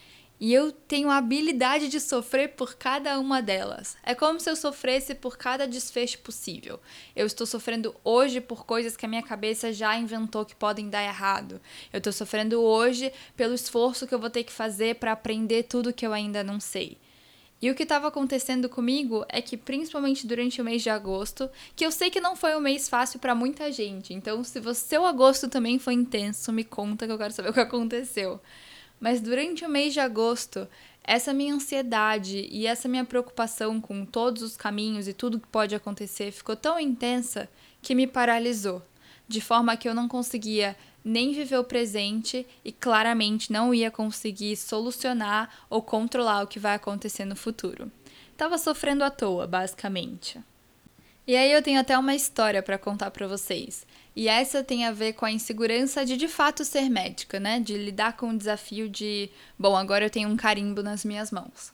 E 0.40 0.54
eu 0.54 0.72
tenho 0.72 1.10
a 1.10 1.18
habilidade 1.18 1.88
de 1.88 2.00
sofrer 2.00 2.54
por 2.54 2.74
cada 2.74 3.20
uma 3.20 3.42
delas. 3.42 3.94
É 4.02 4.14
como 4.14 4.40
se 4.40 4.48
eu 4.48 4.56
sofresse 4.56 5.14
por 5.14 5.36
cada 5.36 5.68
desfecho 5.68 6.18
possível. 6.20 6.80
Eu 7.14 7.26
estou 7.26 7.46
sofrendo 7.46 7.94
hoje 8.02 8.40
por 8.40 8.64
coisas 8.64 8.96
que 8.96 9.04
a 9.04 9.08
minha 9.08 9.22
cabeça 9.22 9.70
já 9.70 9.98
inventou 9.98 10.46
que 10.46 10.56
podem 10.56 10.88
dar 10.88 11.04
errado. 11.04 11.60
Eu 11.92 11.98
estou 11.98 12.12
sofrendo 12.12 12.58
hoje 12.58 13.12
pelo 13.36 13.52
esforço 13.52 14.06
que 14.06 14.14
eu 14.14 14.18
vou 14.18 14.30
ter 14.30 14.42
que 14.44 14.52
fazer 14.52 14.94
para 14.94 15.12
aprender 15.12 15.64
tudo 15.64 15.92
que 15.92 16.06
eu 16.06 16.12
ainda 16.14 16.42
não 16.42 16.58
sei. 16.58 16.96
E 17.60 17.70
o 17.70 17.74
que 17.74 17.82
estava 17.82 18.08
acontecendo 18.08 18.70
comigo 18.70 19.26
é 19.28 19.42
que, 19.42 19.58
principalmente 19.58 20.26
durante 20.26 20.62
o 20.62 20.64
mês 20.64 20.82
de 20.82 20.88
agosto, 20.88 21.50
que 21.76 21.84
eu 21.84 21.92
sei 21.92 22.08
que 22.08 22.18
não 22.18 22.34
foi 22.34 22.56
um 22.56 22.60
mês 22.60 22.88
fácil 22.88 23.20
para 23.20 23.34
muita 23.34 23.70
gente. 23.70 24.14
Então, 24.14 24.42
se 24.42 24.58
o 24.58 24.74
seu 24.74 25.04
agosto 25.04 25.46
também 25.46 25.78
foi 25.78 25.92
intenso, 25.92 26.50
me 26.50 26.64
conta 26.64 27.06
que 27.06 27.12
eu 27.12 27.18
quero 27.18 27.34
saber 27.34 27.50
o 27.50 27.52
que 27.52 27.60
aconteceu. 27.60 28.40
Mas 29.00 29.20
durante 29.20 29.64
o 29.64 29.68
mês 29.68 29.94
de 29.94 30.00
agosto, 30.00 30.68
essa 31.02 31.32
minha 31.32 31.54
ansiedade 31.54 32.46
e 32.50 32.66
essa 32.66 32.86
minha 32.86 33.04
preocupação 33.04 33.80
com 33.80 34.04
todos 34.04 34.42
os 34.42 34.56
caminhos 34.56 35.08
e 35.08 35.14
tudo 35.14 35.40
que 35.40 35.48
pode 35.48 35.74
acontecer 35.74 36.30
ficou 36.30 36.54
tão 36.54 36.78
intensa 36.78 37.48
que 37.80 37.94
me 37.94 38.06
paralisou, 38.06 38.82
de 39.26 39.40
forma 39.40 39.76
que 39.76 39.88
eu 39.88 39.94
não 39.94 40.06
conseguia 40.06 40.76
nem 41.02 41.32
viver 41.32 41.56
o 41.56 41.64
presente 41.64 42.46
e 42.62 42.70
claramente 42.70 43.50
não 43.50 43.74
ia 43.74 43.90
conseguir 43.90 44.54
solucionar 44.56 45.50
ou 45.70 45.80
controlar 45.80 46.42
o 46.42 46.46
que 46.46 46.58
vai 46.58 46.74
acontecer 46.74 47.24
no 47.24 47.34
futuro. 47.34 47.90
Tava 48.36 48.58
sofrendo 48.58 49.02
à 49.02 49.10
toa, 49.10 49.46
basicamente. 49.46 50.38
E 51.26 51.36
aí 51.36 51.52
eu 51.52 51.62
tenho 51.62 51.80
até 51.80 51.96
uma 51.96 52.14
história 52.14 52.62
para 52.62 52.78
contar 52.78 53.10
para 53.10 53.26
vocês. 53.26 53.86
E 54.14 54.28
essa 54.28 54.64
tem 54.64 54.84
a 54.84 54.92
ver 54.92 55.12
com 55.12 55.24
a 55.24 55.30
insegurança 55.30 56.04
de 56.04 56.16
de 56.16 56.28
fato 56.28 56.64
ser 56.64 56.88
médica, 56.90 57.38
né? 57.38 57.60
De 57.60 57.76
lidar 57.76 58.16
com 58.16 58.30
o 58.30 58.36
desafio 58.36 58.88
de, 58.88 59.30
bom, 59.58 59.76
agora 59.76 60.04
eu 60.04 60.10
tenho 60.10 60.28
um 60.28 60.36
carimbo 60.36 60.82
nas 60.82 61.04
minhas 61.04 61.30
mãos. 61.30 61.72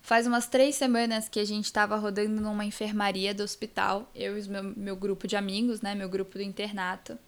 Faz 0.00 0.26
umas 0.26 0.46
três 0.46 0.76
semanas 0.76 1.28
que 1.28 1.40
a 1.40 1.44
gente 1.44 1.66
estava 1.66 1.96
rodando 1.96 2.40
numa 2.40 2.64
enfermaria 2.64 3.34
do 3.34 3.42
hospital, 3.42 4.10
eu 4.14 4.38
e 4.38 4.48
meu, 4.48 4.62
meu 4.76 4.96
grupo 4.96 5.26
de 5.26 5.36
amigos, 5.36 5.80
né? 5.82 5.94
Meu 5.94 6.08
grupo 6.08 6.38
do 6.38 6.42
internato. 6.42 7.18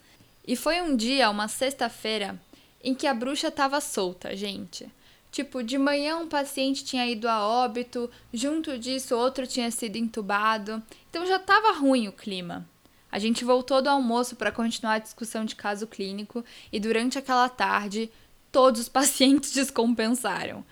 E 0.46 0.56
foi 0.56 0.80
um 0.80 0.96
dia, 0.96 1.28
uma 1.28 1.48
sexta-feira, 1.48 2.40
em 2.82 2.94
que 2.94 3.06
a 3.06 3.12
bruxa 3.12 3.48
estava 3.48 3.80
solta, 3.80 4.34
gente. 4.34 4.88
Tipo, 5.30 5.62
de 5.62 5.78
manhã 5.78 6.16
um 6.16 6.26
paciente 6.26 6.84
tinha 6.84 7.06
ido 7.06 7.28
a 7.28 7.46
óbito, 7.46 8.10
junto 8.32 8.78
disso 8.78 9.14
outro 9.14 9.46
tinha 9.46 9.70
sido 9.70 9.96
entubado. 9.96 10.82
Então 11.08 11.26
já 11.26 11.36
estava 11.36 11.72
ruim 11.72 12.08
o 12.08 12.12
clima. 12.12 12.66
A 13.10 13.18
gente 13.18 13.44
voltou 13.44 13.82
do 13.82 13.88
almoço 13.88 14.36
para 14.36 14.52
continuar 14.52 14.94
a 14.94 14.98
discussão 14.98 15.44
de 15.44 15.56
caso 15.56 15.86
clínico 15.86 16.44
e 16.72 16.78
durante 16.78 17.18
aquela 17.18 17.48
tarde 17.48 18.10
todos 18.52 18.80
os 18.80 18.88
pacientes 18.90 19.52
descompensaram. 19.52 20.64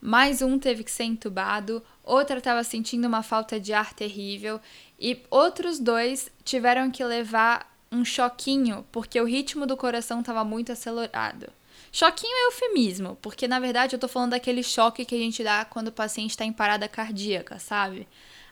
Mais 0.00 0.42
um 0.42 0.58
teve 0.58 0.84
que 0.84 0.90
ser 0.92 1.04
entubado, 1.04 1.82
outra 2.04 2.38
estava 2.38 2.62
sentindo 2.62 3.08
uma 3.08 3.22
falta 3.22 3.58
de 3.58 3.72
ar 3.72 3.92
terrível 3.92 4.60
e 4.98 5.20
outros 5.28 5.80
dois 5.80 6.30
tiveram 6.44 6.90
que 6.90 7.04
levar 7.04 7.68
um 7.90 8.04
choquinho 8.04 8.86
porque 8.92 9.20
o 9.20 9.24
ritmo 9.24 9.66
do 9.66 9.76
coração 9.76 10.20
estava 10.20 10.44
muito 10.44 10.70
acelerado. 10.70 11.50
Choquinho 11.90 12.32
é 12.32 12.46
eufemismo, 12.46 13.16
porque 13.20 13.48
na 13.48 13.58
verdade 13.58 13.96
eu 13.96 13.98
tô 13.98 14.06
falando 14.06 14.32
daquele 14.32 14.62
choque 14.62 15.04
que 15.04 15.14
a 15.14 15.18
gente 15.18 15.42
dá 15.42 15.64
quando 15.64 15.88
o 15.88 15.92
paciente 15.92 16.30
está 16.30 16.44
em 16.44 16.52
parada 16.52 16.86
cardíaca, 16.86 17.58
sabe? 17.58 18.06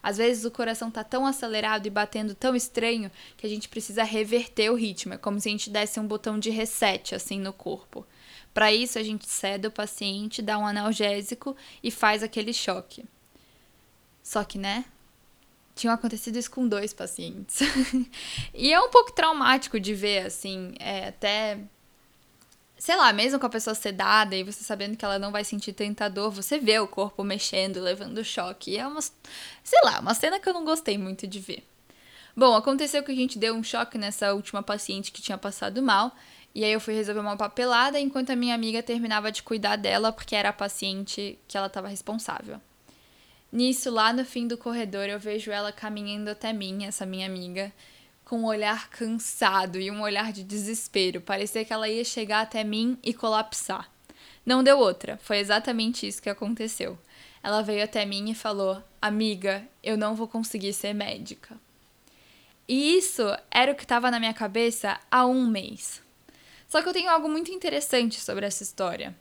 Às 0.07 0.19
vezes 0.19 0.45
o 0.45 0.53
coração 0.53 0.89
tá 0.89 1.03
tão 1.03 1.27
acelerado 1.27 1.85
e 1.85 1.91
batendo 1.91 2.33
tão 2.33 2.55
estranho 2.55 3.11
que 3.37 3.45
a 3.45 3.51
gente 3.51 3.69
precisa 3.69 4.05
reverter 4.05 4.71
o 4.71 4.77
ritmo. 4.77 5.15
É 5.15 5.19
como 5.19 5.41
se 5.41 5.49
a 5.49 5.51
gente 5.51 5.69
desse 5.69 5.99
um 5.99 6.07
botão 6.07 6.39
de 6.39 6.49
reset 6.49 7.13
assim 7.13 7.41
no 7.41 7.53
corpo. 7.53 8.07
Para 8.55 8.73
isso 8.73 9.01
a 9.01 9.03
gente 9.03 9.29
cede 9.29 9.67
o 9.67 9.71
paciente, 9.71 10.43
dá 10.43 10.59
um 10.59 10.65
analgésico 10.65 11.57
e 11.83 11.91
faz 11.91 12.23
aquele 12.23 12.53
choque. 12.53 13.05
Só 14.23 14.45
que, 14.45 14.59
né? 14.59 14.85
Tinha 15.75 15.93
acontecido 15.93 16.39
isso 16.39 16.53
com 16.53 16.69
dois 16.69 16.95
pacientes. 16.95 17.59
e 18.55 18.73
é 18.73 18.81
um 18.81 18.91
pouco 18.91 19.11
traumático 19.11 19.81
de 19.81 19.93
ver, 19.93 20.25
assim, 20.25 20.73
é, 20.79 21.09
até 21.09 21.59
sei 22.79 22.97
lá, 22.97 23.13
mesmo 23.13 23.39
com 23.39 23.47
a 23.47 23.51
pessoa 23.51 23.75
sedada 23.75 24.37
e 24.37 24.43
você 24.43 24.63
sabendo 24.63 24.97
que 24.97 25.05
ela 25.05 25.19
não 25.19 25.33
vai 25.33 25.45
sentir 25.45 25.73
tanta 25.73 26.09
dor, 26.09 26.31
você 26.31 26.59
vê 26.59 26.79
o 26.79 26.87
corpo 26.87 27.25
mexendo, 27.25 27.81
levando 27.81 28.23
choque. 28.25 28.77
É 28.77 28.87
uma, 28.87 29.01
sei 29.01 29.81
lá, 29.85 30.01
uma 30.01 30.15
cena 30.15 30.39
que 30.39 30.49
eu 30.49 30.55
não 30.55 30.65
gostei 30.65 30.99
muito 30.99 31.27
de 31.27 31.41
ver. 31.41 31.67
Bom, 32.37 32.55
aconteceu 32.55 33.03
que 33.03 33.13
a 33.13 33.15
gente 33.15 33.39
deu 33.39 33.55
um 33.55 33.63
choque 33.63 33.97
nessa 33.97 34.35
última 34.35 34.63
paciente 34.63 35.11
que 35.11 35.23
tinha 35.23 35.39
passado 35.39 35.83
mal. 35.83 36.15
E 36.55 36.65
aí 36.65 36.73
eu 36.73 36.81
fui 36.81 36.95
resolver 36.95 37.21
uma 37.21 37.37
papelada 37.37 37.99
enquanto 37.99 38.31
a 38.31 38.37
minha 38.37 38.55
amiga 38.55 38.83
terminava 38.83 39.33
de 39.33 39.43
cuidar 39.43 39.77
dela, 39.77 40.13
porque 40.13 40.37
era 40.37 40.51
a 40.51 40.53
paciente 40.53 41.39
que 41.49 41.57
ela 41.57 41.67
estava 41.67 41.89
responsável. 41.89 42.61
Nisso, 43.51 43.91
lá 43.91 44.13
no 44.13 44.25
fim 44.25 44.47
do 44.47 44.59
corredor, 44.59 45.05
eu 45.05 45.19
vejo 45.19 45.51
ela 45.51 45.73
caminhando 45.73 46.31
até 46.31 46.53
mim, 46.53 46.85
essa 46.85 47.07
minha 47.07 47.27
amiga, 47.27 47.73
com 48.27 48.41
um 48.41 48.47
olhar 48.47 48.91
cansado 48.91 49.81
e 49.81 49.89
um 49.89 50.03
olhar 50.03 50.33
de 50.33 50.43
desespero. 50.43 51.21
Parecia 51.21 51.65
que 51.65 51.73
ela 51.73 51.89
ia 51.89 52.05
chegar 52.05 52.41
até 52.41 52.65
mim 52.65 52.99
e 53.03 53.15
colapsar. 53.15 53.89
Não 54.45 54.65
deu 54.65 54.79
outra, 54.79 55.17
foi 55.23 55.39
exatamente 55.39 56.07
isso 56.07 56.21
que 56.21 56.29
aconteceu. 56.29 56.99
Ela 57.41 57.63
veio 57.63 57.85
até 57.85 58.05
mim 58.05 58.29
e 58.29 58.35
falou: 58.35 58.83
Amiga, 59.01 59.67
eu 59.81 59.97
não 59.97 60.17
vou 60.17 60.27
conseguir 60.27 60.73
ser 60.73 60.93
médica. 60.93 61.57
E 62.69 62.97
isso 62.97 63.23
era 63.49 63.71
o 63.71 63.77
que 63.77 63.85
estava 63.85 64.11
na 64.11 64.19
minha 64.19 64.35
cabeça 64.35 64.99
há 65.09 65.25
um 65.25 65.47
mês. 65.47 66.03
Só 66.69 66.83
que 66.83 66.89
eu 66.89 66.93
tenho 66.93 67.09
algo 67.09 67.29
muito 67.29 67.53
interessante 67.53 68.21
sobre 68.21 68.45
essa 68.45 68.65
história. 68.65 69.15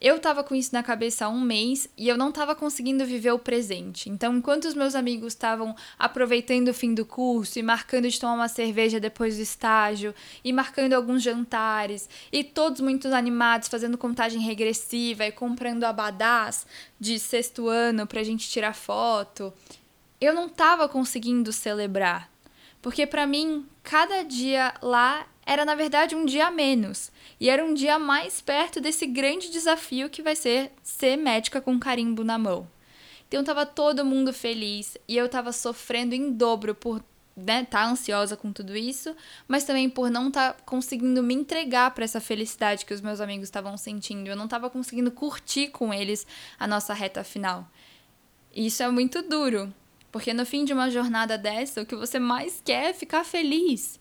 Eu 0.00 0.20
tava 0.20 0.44
com 0.44 0.54
isso 0.54 0.72
na 0.72 0.80
cabeça 0.80 1.26
há 1.26 1.28
um 1.28 1.40
mês 1.40 1.88
e 1.96 2.08
eu 2.08 2.16
não 2.16 2.30
tava 2.30 2.54
conseguindo 2.54 3.04
viver 3.04 3.32
o 3.32 3.38
presente. 3.38 4.08
Então, 4.08 4.36
enquanto 4.36 4.66
os 4.66 4.74
meus 4.74 4.94
amigos 4.94 5.32
estavam 5.32 5.74
aproveitando 5.98 6.68
o 6.68 6.74
fim 6.74 6.94
do 6.94 7.04
curso 7.04 7.58
e 7.58 7.64
marcando 7.64 8.08
de 8.08 8.20
tomar 8.20 8.34
uma 8.34 8.48
cerveja 8.48 9.00
depois 9.00 9.36
do 9.36 9.42
estágio, 9.42 10.14
e 10.44 10.52
marcando 10.52 10.92
alguns 10.92 11.20
jantares, 11.20 12.08
e 12.30 12.44
todos 12.44 12.80
muito 12.80 13.08
animados, 13.08 13.66
fazendo 13.66 13.98
contagem 13.98 14.40
regressiva 14.40 15.26
e 15.26 15.32
comprando 15.32 15.82
abadás 15.82 16.64
de 17.00 17.18
sexto 17.18 17.66
ano 17.66 18.06
pra 18.06 18.22
gente 18.22 18.48
tirar 18.48 18.74
foto, 18.74 19.52
eu 20.20 20.32
não 20.32 20.48
tava 20.48 20.88
conseguindo 20.88 21.52
celebrar. 21.52 22.30
Porque 22.80 23.04
para 23.04 23.26
mim, 23.26 23.66
cada 23.82 24.22
dia 24.22 24.72
lá 24.80 25.26
era 25.48 25.64
na 25.64 25.74
verdade 25.74 26.14
um 26.14 26.26
dia 26.26 26.48
a 26.48 26.50
menos. 26.50 27.10
E 27.40 27.48
era 27.48 27.64
um 27.64 27.72
dia 27.72 27.98
mais 27.98 28.38
perto 28.38 28.82
desse 28.82 29.06
grande 29.06 29.50
desafio 29.50 30.10
que 30.10 30.22
vai 30.22 30.36
ser 30.36 30.70
ser 30.82 31.16
médica 31.16 31.58
com 31.58 31.78
carimbo 31.78 32.22
na 32.22 32.36
mão. 32.36 32.68
Então 33.26 33.42
tava 33.42 33.64
todo 33.64 34.04
mundo 34.04 34.30
feliz 34.30 34.98
e 35.08 35.16
eu 35.16 35.26
tava 35.26 35.50
sofrendo 35.50 36.14
em 36.14 36.30
dobro 36.30 36.74
por 36.74 37.02
né, 37.34 37.64
tá 37.64 37.86
ansiosa 37.86 38.36
com 38.36 38.52
tudo 38.52 38.76
isso, 38.76 39.16
mas 39.46 39.64
também 39.64 39.88
por 39.88 40.10
não 40.10 40.28
estar 40.28 40.52
tá 40.52 40.62
conseguindo 40.66 41.22
me 41.22 41.34
entregar 41.34 41.92
para 41.92 42.04
essa 42.04 42.20
felicidade 42.20 42.84
que 42.84 42.92
os 42.92 43.00
meus 43.00 43.20
amigos 43.20 43.44
estavam 43.44 43.76
sentindo. 43.78 44.28
Eu 44.28 44.36
não 44.36 44.48
tava 44.48 44.68
conseguindo 44.68 45.10
curtir 45.10 45.68
com 45.68 45.94
eles 45.94 46.26
a 46.58 46.66
nossa 46.66 46.92
reta 46.92 47.24
final. 47.24 47.66
E 48.52 48.66
isso 48.66 48.82
é 48.82 48.90
muito 48.90 49.22
duro, 49.22 49.72
porque 50.12 50.34
no 50.34 50.44
fim 50.44 50.64
de 50.64 50.74
uma 50.74 50.90
jornada 50.90 51.38
dessa, 51.38 51.80
o 51.80 51.86
que 51.86 51.96
você 51.96 52.18
mais 52.18 52.60
quer 52.62 52.90
é 52.90 52.92
ficar 52.92 53.24
feliz. 53.24 53.98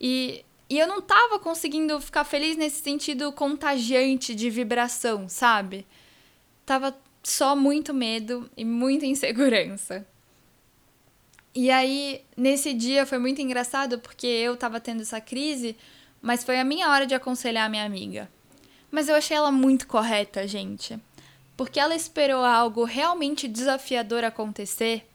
E 0.00 0.44
e 0.70 0.78
eu 0.78 0.86
não 0.86 1.00
tava 1.00 1.38
conseguindo 1.38 1.98
ficar 2.00 2.24
feliz 2.24 2.56
nesse 2.56 2.82
sentido 2.82 3.32
contagiante 3.32 4.34
de 4.34 4.50
vibração, 4.50 5.28
sabe? 5.28 5.86
Tava 6.66 6.94
só 7.22 7.56
muito 7.56 7.94
medo 7.94 8.50
e 8.56 8.64
muita 8.64 9.06
insegurança. 9.06 10.06
E 11.54 11.70
aí, 11.70 12.22
nesse 12.36 12.74
dia 12.74 13.06
foi 13.06 13.18
muito 13.18 13.40
engraçado 13.40 13.98
porque 13.98 14.26
eu 14.26 14.56
tava 14.56 14.78
tendo 14.78 15.00
essa 15.00 15.20
crise, 15.20 15.74
mas 16.20 16.44
foi 16.44 16.60
a 16.60 16.64
minha 16.64 16.90
hora 16.90 17.06
de 17.06 17.14
aconselhar 17.14 17.64
a 17.64 17.68
minha 17.68 17.84
amiga. 17.84 18.30
Mas 18.90 19.08
eu 19.08 19.16
achei 19.16 19.36
ela 19.36 19.50
muito 19.50 19.86
correta, 19.86 20.46
gente. 20.46 20.98
Porque 21.56 21.80
ela 21.80 21.96
esperou 21.96 22.44
algo 22.44 22.84
realmente 22.84 23.48
desafiador 23.48 24.22
acontecer 24.22 25.07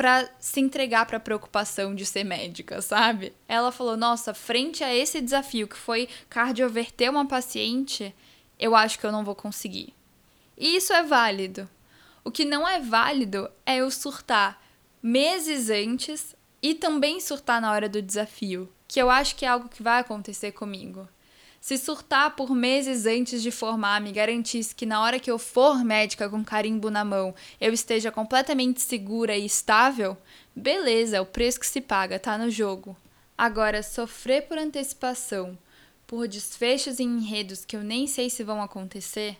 para 0.00 0.30
se 0.38 0.60
entregar 0.60 1.04
para 1.04 1.18
a 1.18 1.20
preocupação 1.20 1.94
de 1.94 2.06
ser 2.06 2.24
médica, 2.24 2.80
sabe? 2.80 3.34
Ela 3.46 3.70
falou: 3.70 3.98
"Nossa, 3.98 4.32
frente 4.32 4.82
a 4.82 4.94
esse 4.94 5.20
desafio 5.20 5.68
que 5.68 5.76
foi 5.76 6.08
cardioverter 6.30 7.10
uma 7.10 7.28
paciente, 7.28 8.14
eu 8.58 8.74
acho 8.74 8.98
que 8.98 9.04
eu 9.04 9.12
não 9.12 9.26
vou 9.26 9.34
conseguir". 9.34 9.92
E 10.56 10.74
isso 10.74 10.94
é 10.94 11.02
válido. 11.02 11.68
O 12.24 12.30
que 12.30 12.46
não 12.46 12.66
é 12.66 12.80
válido 12.80 13.50
é 13.66 13.76
eu 13.76 13.90
surtar 13.90 14.58
meses 15.02 15.68
antes 15.68 16.34
e 16.62 16.74
também 16.74 17.20
surtar 17.20 17.60
na 17.60 17.70
hora 17.70 17.86
do 17.86 18.00
desafio, 18.00 18.72
que 18.88 19.02
eu 19.02 19.10
acho 19.10 19.36
que 19.36 19.44
é 19.44 19.48
algo 19.48 19.68
que 19.68 19.82
vai 19.82 20.00
acontecer 20.00 20.52
comigo. 20.52 21.06
Se 21.60 21.76
surtar 21.76 22.34
por 22.34 22.54
meses 22.54 23.04
antes 23.04 23.42
de 23.42 23.50
formar 23.50 24.00
me 24.00 24.10
garantisse 24.10 24.74
que 24.74 24.86
na 24.86 25.02
hora 25.02 25.20
que 25.20 25.30
eu 25.30 25.38
for 25.38 25.84
médica 25.84 26.28
com 26.28 26.42
carimbo 26.42 26.90
na 26.90 27.04
mão 27.04 27.34
eu 27.60 27.70
esteja 27.70 28.10
completamente 28.10 28.80
segura 28.80 29.36
e 29.36 29.44
estável, 29.44 30.16
beleza, 30.56 31.18
é 31.18 31.20
o 31.20 31.26
preço 31.26 31.60
que 31.60 31.66
se 31.66 31.82
paga, 31.82 32.18
tá 32.18 32.38
no 32.38 32.50
jogo. 32.50 32.96
Agora, 33.36 33.82
sofrer 33.82 34.48
por 34.48 34.56
antecipação, 34.56 35.56
por 36.06 36.26
desfechos 36.26 36.98
e 36.98 37.02
enredos 37.02 37.64
que 37.64 37.76
eu 37.76 37.82
nem 37.82 38.06
sei 38.06 38.30
se 38.30 38.42
vão 38.42 38.62
acontecer, 38.62 39.36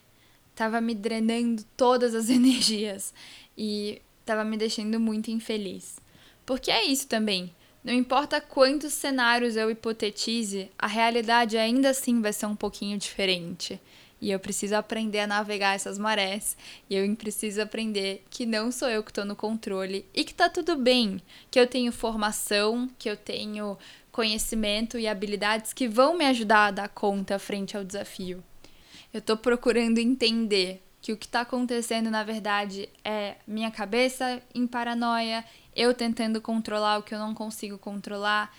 tava 0.55 0.79
me 0.79 0.95
drenando 0.95 1.65
todas 1.75 2.15
as 2.15 2.29
energias 2.31 3.15
e 3.57 4.01
tava 4.27 4.45
me 4.45 4.59
deixando 4.59 5.01
muito 5.01 5.31
infeliz. 5.31 5.97
Porque 6.45 6.71
é 6.71 6.85
isso 6.85 7.09
também. 7.09 7.55
Não 7.83 7.95
importa 7.95 8.41
quantos 8.41 8.93
cenários 8.93 9.57
eu 9.57 9.71
hipotetize, 9.71 10.71
a 10.79 10.87
realidade 10.87 11.57
ainda 11.57 11.91
assim 11.91 12.21
vai 12.21 12.33
ser 12.33 12.47
um 12.47 12.57
pouquinho 12.57 12.99
diferente. 12.99 13.81
E 14.21 14.31
eu 14.31 14.39
preciso 14.39 14.77
aprender 14.77 15.21
a 15.21 15.27
navegar 15.27 15.75
essas 15.75 15.97
marés. 15.97 16.57
E 16.91 16.95
eu 16.95 17.17
preciso 17.17 17.63
aprender 17.63 18.23
que 18.29 18.45
não 18.45 18.71
sou 18.71 18.89
eu 18.89 19.03
que 19.03 19.11
estou 19.11 19.25
no 19.25 19.35
controle 19.35 20.05
e 20.15 20.25
que 20.25 20.35
tá 20.35 20.49
tudo 20.51 20.77
bem. 20.77 21.23
Que 21.51 21.59
eu 21.59 21.67
tenho 21.67 21.91
formação, 21.91 22.89
que 22.99 23.09
eu 23.09 23.17
tenho 23.17 23.79
conhecimento 24.13 24.99
e 24.99 25.09
habilidades 25.09 25.73
que 25.73 25.89
vão 25.89 26.19
me 26.19 26.27
ajudar 26.27 26.67
a 26.67 26.71
dar 26.71 26.89
conta 26.89 27.39
frente 27.39 27.77
ao 27.77 27.85
desafio. 27.85 28.45
Eu 29.13 29.21
estou 29.21 29.37
procurando 29.37 29.99
entender 29.99 30.83
que 31.01 31.13
o 31.13 31.17
que 31.17 31.25
está 31.25 31.41
acontecendo 31.41 32.11
na 32.11 32.23
verdade 32.23 32.91
é 33.03 33.37
minha 33.47 33.71
cabeça 33.71 34.43
em 34.55 34.67
paranoia 34.67 35.43
eu 35.75 35.95
tentando 35.95 36.41
controlar 36.41 36.99
o 36.99 37.03
que 37.03 37.15
eu 37.15 37.19
não 37.19 37.35
consigo 37.35 37.79
controlar 37.79 38.53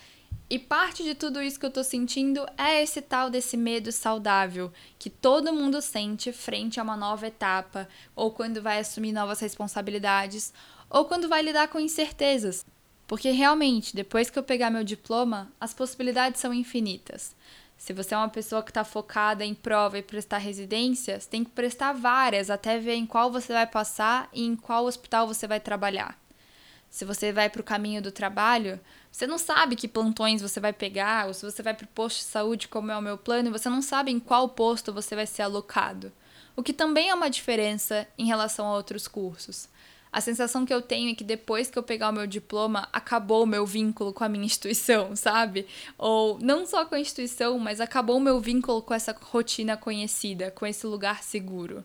E 0.50 0.58
parte 0.58 1.02
de 1.02 1.14
tudo 1.14 1.42
isso 1.42 1.58
que 1.58 1.64
eu 1.64 1.70
tô 1.70 1.82
sentindo 1.82 2.46
é 2.58 2.82
esse 2.82 3.00
tal 3.00 3.30
desse 3.30 3.56
medo 3.56 3.90
saudável 3.90 4.70
que 4.98 5.08
todo 5.08 5.52
mundo 5.52 5.80
sente 5.80 6.30
frente 6.30 6.78
a 6.78 6.82
uma 6.82 6.96
nova 6.96 7.26
etapa, 7.26 7.88
ou 8.14 8.30
quando 8.30 8.60
vai 8.60 8.78
assumir 8.78 9.12
novas 9.12 9.40
responsabilidades, 9.40 10.52
ou 10.90 11.06
quando 11.06 11.28
vai 11.28 11.40
lidar 11.40 11.68
com 11.68 11.80
incertezas. 11.80 12.66
Porque 13.06 13.30
realmente, 13.30 13.96
depois 13.96 14.28
que 14.28 14.38
eu 14.38 14.42
pegar 14.42 14.70
meu 14.70 14.84
diploma, 14.84 15.50
as 15.58 15.72
possibilidades 15.72 16.40
são 16.40 16.52
infinitas. 16.52 17.34
Se 17.76 17.92
você 17.92 18.14
é 18.14 18.16
uma 18.16 18.28
pessoa 18.28 18.62
que 18.62 18.70
está 18.70 18.84
focada 18.84 19.44
em 19.44 19.54
prova 19.54 19.98
e 19.98 20.02
prestar 20.02 20.38
residência, 20.38 21.18
você 21.18 21.28
tem 21.28 21.42
que 21.42 21.50
prestar 21.50 21.92
várias 21.92 22.48
até 22.48 22.78
ver 22.78 22.94
em 22.94 23.06
qual 23.06 23.32
você 23.32 23.52
vai 23.52 23.66
passar 23.66 24.28
e 24.32 24.44
em 24.44 24.54
qual 24.54 24.84
hospital 24.84 25.26
você 25.26 25.48
vai 25.48 25.58
trabalhar. 25.58 26.16
Se 26.92 27.06
você 27.06 27.32
vai 27.32 27.48
para 27.48 27.62
o 27.62 27.64
caminho 27.64 28.02
do 28.02 28.12
trabalho, 28.12 28.78
você 29.10 29.26
não 29.26 29.38
sabe 29.38 29.76
que 29.76 29.88
plantões 29.88 30.42
você 30.42 30.60
vai 30.60 30.74
pegar, 30.74 31.26
ou 31.26 31.32
se 31.32 31.42
você 31.42 31.62
vai 31.62 31.72
para 31.72 31.86
o 31.86 31.88
posto 31.88 32.18
de 32.18 32.24
saúde, 32.24 32.68
como 32.68 32.92
é 32.92 32.96
o 32.96 33.00
meu 33.00 33.16
plano, 33.16 33.50
você 33.50 33.70
não 33.70 33.80
sabe 33.80 34.10
em 34.10 34.20
qual 34.20 34.50
posto 34.50 34.92
você 34.92 35.16
vai 35.16 35.26
ser 35.26 35.40
alocado. 35.40 36.12
O 36.54 36.62
que 36.62 36.74
também 36.74 37.08
é 37.08 37.14
uma 37.14 37.30
diferença 37.30 38.06
em 38.18 38.26
relação 38.26 38.66
a 38.66 38.74
outros 38.74 39.08
cursos. 39.08 39.70
A 40.12 40.20
sensação 40.20 40.66
que 40.66 40.74
eu 40.74 40.82
tenho 40.82 41.10
é 41.10 41.14
que 41.14 41.24
depois 41.24 41.70
que 41.70 41.78
eu 41.78 41.82
pegar 41.82 42.10
o 42.10 42.12
meu 42.12 42.26
diploma, 42.26 42.86
acabou 42.92 43.44
o 43.44 43.46
meu 43.46 43.64
vínculo 43.64 44.12
com 44.12 44.22
a 44.22 44.28
minha 44.28 44.44
instituição, 44.44 45.16
sabe? 45.16 45.66
Ou 45.96 46.38
não 46.40 46.66
só 46.66 46.84
com 46.84 46.94
a 46.94 47.00
instituição, 47.00 47.58
mas 47.58 47.80
acabou 47.80 48.18
o 48.18 48.20
meu 48.20 48.38
vínculo 48.38 48.82
com 48.82 48.92
essa 48.92 49.16
rotina 49.18 49.78
conhecida, 49.78 50.50
com 50.50 50.66
esse 50.66 50.86
lugar 50.86 51.22
seguro. 51.22 51.82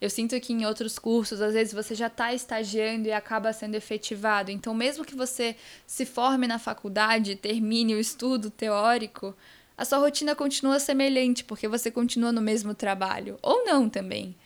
Eu 0.00 0.10
sinto 0.10 0.38
que 0.40 0.52
em 0.52 0.66
outros 0.66 0.98
cursos, 0.98 1.40
às 1.40 1.54
vezes 1.54 1.72
você 1.72 1.94
já 1.94 2.08
está 2.08 2.34
estagiando 2.34 3.08
e 3.08 3.12
acaba 3.12 3.52
sendo 3.52 3.74
efetivado. 3.74 4.50
Então, 4.50 4.74
mesmo 4.74 5.04
que 5.04 5.14
você 5.14 5.56
se 5.86 6.04
forme 6.04 6.46
na 6.46 6.58
faculdade, 6.58 7.36
termine 7.36 7.94
o 7.94 8.00
estudo 8.00 8.50
teórico, 8.50 9.34
a 9.76 9.84
sua 9.84 9.98
rotina 9.98 10.34
continua 10.34 10.78
semelhante, 10.78 11.42
porque 11.42 11.66
você 11.66 11.90
continua 11.90 12.32
no 12.32 12.40
mesmo 12.40 12.74
trabalho. 12.74 13.38
Ou 13.42 13.64
não 13.64 13.88
também. 13.88 14.36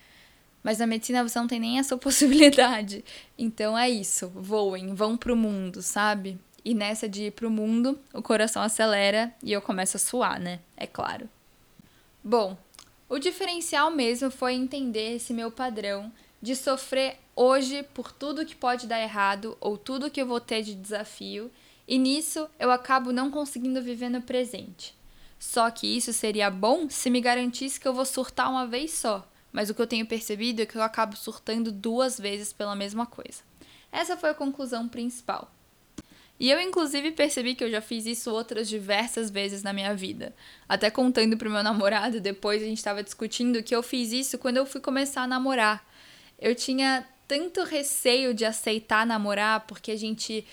Mas 0.62 0.78
na 0.78 0.87
medicina 0.87 1.26
você 1.26 1.38
não 1.38 1.47
tem 1.47 1.61
nem 1.61 1.78
essa 1.78 1.97
possibilidade. 1.99 3.05
Então 3.37 3.76
é 3.76 3.88
isso, 3.88 4.28
voem, 4.28 4.95
vão 4.95 5.17
pro 5.17 5.37
mundo, 5.37 5.83
sabe? 5.83 6.38
E 6.64 6.75
nessa 6.75 7.09
de 7.09 7.25
ir 7.25 7.33
pro 7.33 7.50
mundo, 7.50 7.99
o 8.12 8.21
coração 8.21 8.61
acelera 8.62 9.33
e 9.43 9.52
eu 9.52 9.62
começo 9.62 9.97
a 9.97 10.00
suar, 10.00 10.40
né? 10.40 10.61
É 10.76 10.87
claro. 10.87 11.28
Bom, 12.23 12.57
o 13.09 13.19
diferencial 13.19 13.91
mesmo 13.91 14.31
foi 14.31 14.55
entender 14.55 15.17
esse 15.17 15.33
meu 15.33 15.50
padrão 15.50 16.12
de 16.41 16.55
sofrer 16.55 17.19
hoje 17.35 17.83
por 17.95 18.12
tudo 18.12 18.45
que 18.45 18.55
pode 18.55 18.87
dar 18.87 19.00
errado 19.00 19.57
ou 19.61 19.77
tudo 19.79 20.11
que 20.11 20.21
eu 20.21 20.27
vou 20.27 20.41
ter 20.41 20.62
de 20.62 20.75
desafio, 20.75 21.50
e 21.87 21.99
nisso 21.99 22.49
eu 22.59 22.71
acabo 22.71 23.12
não 23.12 23.31
conseguindo 23.31 23.83
viver 23.83 24.09
no 24.09 24.23
presente. 24.23 24.97
Só 25.38 25.71
que 25.71 25.87
isso 25.87 26.12
seria 26.12 26.50
bom 26.50 26.91
se 26.91 27.09
me 27.09 27.21
garantisse 27.21 27.79
que 27.81 27.88
eu 27.88 27.95
vou 27.95 28.05
surtar 28.05 28.50
uma 28.50 28.67
vez 28.67 28.93
só, 28.93 29.27
mas 29.53 29.71
o 29.71 29.75
que 29.75 29.81
eu 29.81 29.87
tenho 29.87 30.07
percebido 30.07 30.61
é 30.61 30.67
que 30.67 30.77
eu 30.77 30.83
acabo 30.83 31.17
surtando 31.17 31.73
duas 31.73 32.19
vezes 32.19 32.53
pela 32.53 32.77
mesma 32.77 33.07
coisa. 33.07 33.43
Essa 33.91 34.17
foi 34.17 34.31
a 34.31 34.35
conclusão 34.35 34.88
principal. 34.88 35.50
E 36.38 36.50
eu, 36.50 36.61
inclusive, 36.61 37.11
percebi 37.11 37.54
que 37.54 37.64
eu 37.64 37.71
já 37.71 37.80
fiz 37.80 38.07
isso 38.07 38.30
outras 38.30 38.68
diversas 38.68 39.30
vezes 39.30 39.62
na 39.62 39.73
minha 39.73 39.95
vida. 39.95 40.35
Até 40.68 40.90
contando 40.90 41.37
pro 41.37 41.50
meu 41.50 41.62
namorado, 41.64 42.21
depois 42.21 42.62
a 42.62 42.66
gente 42.66 42.78
estava 42.78 43.02
discutindo 43.02 43.62
que 43.62 43.75
eu 43.75 43.83
fiz 43.83 44.12
isso 44.12 44.38
quando 44.38 44.57
eu 44.59 44.66
fui 44.66 44.80
começar 44.80 45.23
a 45.23 45.26
namorar. 45.26 45.85
Eu 46.38 46.54
tinha 46.54 47.04
tanto 47.26 47.62
receio 47.64 48.33
de 48.33 48.45
aceitar 48.45 49.04
namorar, 49.04 49.66
porque 49.66 49.90
a 49.90 49.97
gente 49.97 50.47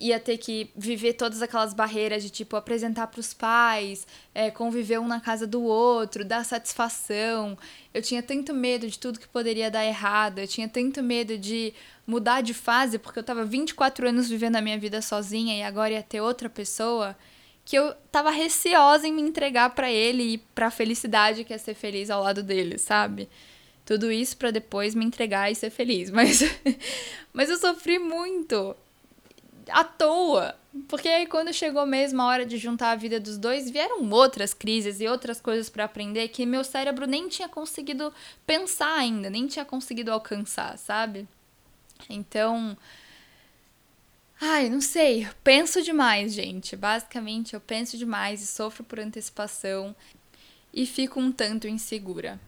ia 0.00 0.18
ter 0.18 0.38
que 0.38 0.70
viver 0.74 1.12
todas 1.12 1.42
aquelas 1.42 1.74
barreiras 1.74 2.22
de 2.22 2.30
tipo 2.30 2.56
apresentar 2.56 3.06
para 3.08 3.20
os 3.20 3.34
pais, 3.34 4.06
é, 4.34 4.50
conviver 4.50 4.98
um 4.98 5.06
na 5.06 5.20
casa 5.20 5.46
do 5.46 5.62
outro, 5.62 6.24
dar 6.24 6.42
satisfação. 6.42 7.58
Eu 7.92 8.00
tinha 8.00 8.22
tanto 8.22 8.54
medo 8.54 8.88
de 8.88 8.98
tudo 8.98 9.20
que 9.20 9.28
poderia 9.28 9.70
dar 9.70 9.84
errado, 9.84 10.38
eu 10.38 10.48
tinha 10.48 10.66
tanto 10.66 11.02
medo 11.02 11.36
de 11.36 11.74
mudar 12.06 12.40
de 12.40 12.54
fase, 12.54 12.98
porque 12.98 13.18
eu 13.18 13.22
tava 13.22 13.44
24 13.44 14.08
anos 14.08 14.28
vivendo 14.30 14.56
a 14.56 14.62
minha 14.62 14.78
vida 14.78 15.02
sozinha 15.02 15.58
e 15.58 15.62
agora 15.62 15.92
ia 15.92 16.02
ter 16.02 16.22
outra 16.22 16.48
pessoa, 16.48 17.14
que 17.62 17.76
eu 17.76 17.94
tava 18.10 18.30
receosa 18.30 19.06
em 19.06 19.12
me 19.12 19.20
entregar 19.20 19.70
para 19.70 19.92
ele 19.92 20.22
e 20.22 20.38
para 20.38 20.68
a 20.68 20.70
felicidade 20.70 21.44
que 21.44 21.52
é 21.52 21.58
ser 21.58 21.74
feliz 21.74 22.08
ao 22.08 22.22
lado 22.22 22.42
dele, 22.42 22.78
sabe? 22.78 23.28
Tudo 23.84 24.10
isso 24.10 24.36
para 24.38 24.50
depois 24.50 24.94
me 24.94 25.04
entregar 25.04 25.52
e 25.52 25.54
ser 25.54 25.70
feliz, 25.70 26.08
mas 26.10 26.40
mas 27.34 27.50
eu 27.50 27.58
sofri 27.58 27.98
muito 27.98 28.74
à 29.72 29.84
toa. 29.84 30.56
Porque 30.86 31.08
aí 31.08 31.26
quando 31.26 31.52
chegou 31.52 31.84
mesmo 31.84 32.22
a 32.22 32.26
hora 32.26 32.46
de 32.46 32.56
juntar 32.56 32.92
a 32.92 32.96
vida 32.96 33.18
dos 33.18 33.36
dois, 33.36 33.70
vieram 33.70 34.08
outras 34.10 34.54
crises 34.54 35.00
e 35.00 35.08
outras 35.08 35.40
coisas 35.40 35.68
para 35.68 35.84
aprender 35.84 36.28
que 36.28 36.46
meu 36.46 36.62
cérebro 36.62 37.06
nem 37.06 37.28
tinha 37.28 37.48
conseguido 37.48 38.12
pensar 38.46 38.96
ainda, 38.96 39.28
nem 39.28 39.46
tinha 39.46 39.64
conseguido 39.64 40.12
alcançar, 40.12 40.78
sabe? 40.78 41.26
Então, 42.08 42.76
ai, 44.40 44.68
não 44.68 44.80
sei, 44.80 45.28
penso 45.42 45.82
demais, 45.82 46.32
gente. 46.32 46.76
Basicamente, 46.76 47.54
eu 47.54 47.60
penso 47.60 47.98
demais 47.98 48.40
e 48.40 48.46
sofro 48.46 48.84
por 48.84 49.00
antecipação 49.00 49.94
e 50.72 50.86
fico 50.86 51.18
um 51.18 51.32
tanto 51.32 51.66
insegura. 51.66 52.40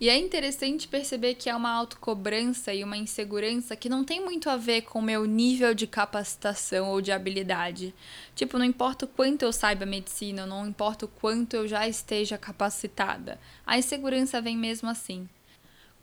E 0.00 0.08
é 0.08 0.16
interessante 0.16 0.86
perceber 0.86 1.34
que 1.34 1.50
é 1.50 1.56
uma 1.56 1.72
autocobrança 1.72 2.72
e 2.72 2.84
uma 2.84 2.96
insegurança 2.96 3.74
que 3.74 3.88
não 3.88 4.04
tem 4.04 4.24
muito 4.24 4.48
a 4.48 4.56
ver 4.56 4.82
com 4.82 5.00
o 5.00 5.02
meu 5.02 5.24
nível 5.24 5.74
de 5.74 5.88
capacitação 5.88 6.90
ou 6.90 7.00
de 7.00 7.10
habilidade. 7.10 7.92
Tipo, 8.36 8.58
não 8.58 8.64
importa 8.64 9.06
o 9.06 9.08
quanto 9.08 9.42
eu 9.42 9.52
saiba 9.52 9.84
medicina, 9.84 10.46
não 10.46 10.68
importa 10.68 11.04
o 11.04 11.08
quanto 11.08 11.54
eu 11.54 11.66
já 11.66 11.88
esteja 11.88 12.38
capacitada. 12.38 13.40
A 13.66 13.76
insegurança 13.76 14.40
vem 14.40 14.56
mesmo 14.56 14.88
assim. 14.88 15.28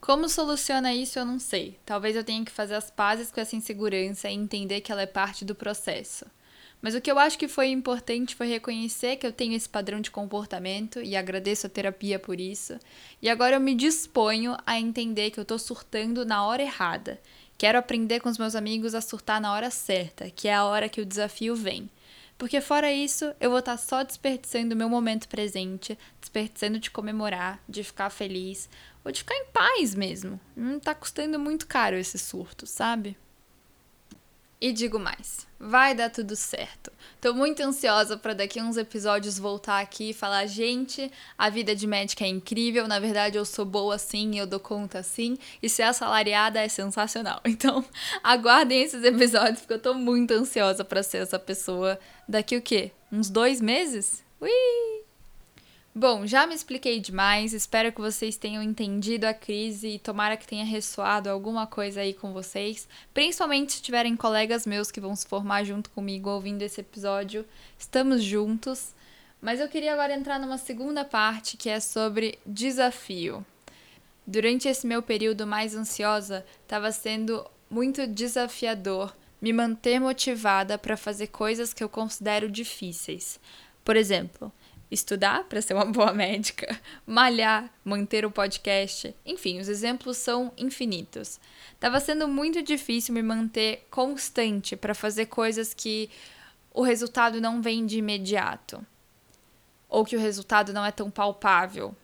Como 0.01 0.27
soluciona 0.27 0.93
isso, 0.93 1.17
eu 1.17 1.25
não 1.25 1.39
sei. 1.39 1.79
Talvez 1.85 2.17
eu 2.17 2.23
tenha 2.23 2.43
que 2.43 2.51
fazer 2.51 2.75
as 2.75 2.91
pazes 2.91 3.31
com 3.31 3.39
essa 3.39 3.55
insegurança 3.55 4.29
e 4.29 4.33
entender 4.33 4.81
que 4.81 4.91
ela 4.91 5.03
é 5.03 5.07
parte 5.07 5.45
do 5.45 5.55
processo. 5.55 6.25
Mas 6.81 6.93
o 6.93 7.01
que 7.01 7.11
eu 7.11 7.17
acho 7.17 7.37
que 7.37 7.47
foi 7.47 7.69
importante 7.69 8.35
foi 8.35 8.47
reconhecer 8.47 9.15
que 9.15 9.25
eu 9.25 9.31
tenho 9.31 9.53
esse 9.53 9.67
padrão 9.67 9.99
de 9.99 10.11
comportamento 10.11 11.01
e 11.01 11.15
agradeço 11.15 11.65
a 11.65 11.69
terapia 11.69 12.19
por 12.19 12.39
isso. 12.39 12.77
E 13.21 13.29
agora 13.29 13.55
eu 13.55 13.59
me 13.59 13.73
disponho 13.73 14.55
a 14.65 14.79
entender 14.79 15.31
que 15.31 15.39
eu 15.39 15.45
tô 15.45 15.57
surtando 15.57 16.25
na 16.25 16.45
hora 16.45 16.61
errada. 16.61 17.19
Quero 17.57 17.79
aprender 17.79 18.19
com 18.19 18.29
os 18.29 18.37
meus 18.37 18.53
amigos 18.53 18.93
a 18.93 19.01
surtar 19.01 19.39
na 19.39 19.53
hora 19.53 19.71
certa, 19.71 20.29
que 20.29 20.47
é 20.47 20.53
a 20.53 20.65
hora 20.65 20.89
que 20.89 21.01
o 21.01 21.05
desafio 21.05 21.55
vem. 21.55 21.89
Porque 22.37 22.59
fora 22.59 22.91
isso, 22.91 23.33
eu 23.39 23.49
vou 23.49 23.59
estar 23.59 23.77
tá 23.77 23.77
só 23.77 24.03
desperdiçando 24.03 24.75
o 24.75 24.77
meu 24.77 24.89
momento 24.89 25.27
presente, 25.27 25.97
desperdiçando 26.19 26.79
de 26.79 26.91
comemorar, 26.91 27.63
de 27.67 27.81
ficar 27.81 28.09
feliz, 28.09 28.69
ou 29.05 29.11
de 29.11 29.19
ficar 29.19 29.35
em 29.35 29.45
paz 29.45 29.95
mesmo. 29.95 30.39
Não 30.55 30.79
tá 30.79 30.93
custando 30.93 31.39
muito 31.39 31.65
caro 31.65 31.95
esse 31.95 32.17
surto, 32.17 32.67
sabe? 32.67 33.15
E 34.59 34.71
digo 34.71 34.97
mais, 34.97 35.45
vai 35.59 35.93
dar 35.93 36.09
tudo 36.09 36.35
certo. 36.35 36.91
Tô 37.19 37.33
muito 37.33 37.61
ansiosa 37.61 38.15
para 38.15 38.33
daqui 38.33 38.59
a 38.59 38.63
uns 38.63 38.77
episódios 38.77 39.37
voltar 39.37 39.81
aqui 39.81 40.11
e 40.11 40.13
falar, 40.13 40.45
gente, 40.45 41.11
a 41.37 41.49
vida 41.49 41.75
de 41.75 41.85
médica 41.85 42.23
é 42.23 42.27
incrível, 42.27 42.87
na 42.87 42.99
verdade 42.99 43.37
eu 43.37 43.43
sou 43.43 43.65
boa 43.65 43.95
assim, 43.95 44.39
eu 44.39 44.47
dou 44.47 44.59
conta 44.59 44.99
assim, 44.99 45.37
e 45.61 45.67
ser 45.67 45.83
assalariada 45.83 46.59
é 46.59 46.67
sensacional. 46.67 47.41
Então, 47.55 47.85
aguardem 48.21 48.81
esses 48.81 49.03
episódios 49.03 49.61
porque 49.61 49.73
eu 49.73 49.81
tô 49.81 49.93
muito 49.93 50.31
ansiosa 50.31 50.83
para 50.83 51.01
ser 51.01 51.19
essa 51.19 51.39
pessoa 51.39 51.97
daqui 52.27 52.57
o 52.57 52.61
quê? 52.61 52.91
Uns 53.11 53.29
dois 53.29 53.61
meses? 53.61 54.23
Ui! 54.41 55.04
Bom, 55.97 56.27
já 56.27 56.45
me 56.45 56.53
expliquei 56.53 56.99
demais, 56.99 57.53
espero 57.53 57.89
que 57.89 58.01
vocês 58.01 58.35
tenham 58.35 58.61
entendido 58.61 59.25
a 59.25 59.33
crise 59.33 59.87
e 59.87 59.97
tomara 59.97 60.35
que 60.35 60.45
tenha 60.45 60.65
ressoado 60.65 61.29
alguma 61.29 61.65
coisa 61.65 62.01
aí 62.01 62.13
com 62.13 62.33
vocês, 62.33 62.85
principalmente 63.13 63.71
se 63.71 63.81
tiverem 63.81 64.13
colegas 64.13 64.65
meus 64.65 64.91
que 64.91 64.99
vão 64.99 65.15
se 65.15 65.25
formar 65.25 65.63
junto 65.63 65.89
comigo 65.91 66.29
ouvindo 66.29 66.63
esse 66.63 66.81
episódio. 66.81 67.45
Estamos 67.79 68.21
juntos. 68.21 68.93
Mas 69.41 69.61
eu 69.61 69.69
queria 69.69 69.93
agora 69.93 70.13
entrar 70.13 70.37
numa 70.37 70.57
segunda 70.57 71.05
parte 71.05 71.55
que 71.55 71.69
é 71.69 71.79
sobre 71.79 72.37
desafio. 72.45 73.45
Durante 74.27 74.67
esse 74.67 74.85
meu 74.85 75.01
período 75.01 75.47
mais 75.47 75.73
ansiosa, 75.75 76.45
estava 76.61 76.91
sendo 76.91 77.49
muito 77.69 78.05
desafiador 78.05 79.15
me 79.41 79.53
manter 79.53 80.01
motivada 80.01 80.77
para 80.77 80.97
fazer 80.97 81.27
coisas 81.27 81.73
que 81.73 81.81
eu 81.81 81.87
considero 81.87 82.51
difíceis. 82.51 83.39
Por 83.85 83.95
exemplo, 83.95 84.51
estudar 84.89 85.43
para 85.45 85.61
ser 85.61 85.73
uma 85.73 85.85
boa 85.91 86.13
médica, 86.13 86.79
malhar, 87.05 87.69
manter 87.83 88.25
o 88.25 88.31
podcast, 88.31 89.15
enfim, 89.25 89.59
os 89.59 89.67
exemplos 89.67 90.17
são 90.17 90.51
infinitos. 90.57 91.39
Tava 91.79 91.99
sendo 91.99 92.27
muito 92.27 92.61
difícil 92.61 93.13
me 93.13 93.21
manter 93.21 93.87
constante 93.89 94.75
para 94.75 94.93
fazer 94.93 95.27
coisas 95.27 95.73
que 95.73 96.09
o 96.73 96.81
resultado 96.81 97.39
não 97.39 97.61
vem 97.61 97.85
de 97.85 97.97
imediato 97.97 98.85
ou 99.87 100.03
que 100.03 100.15
o 100.15 100.19
resultado 100.19 100.73
não 100.73 100.85
é 100.85 100.91
tão 100.91 101.09
palpável. 101.09 101.95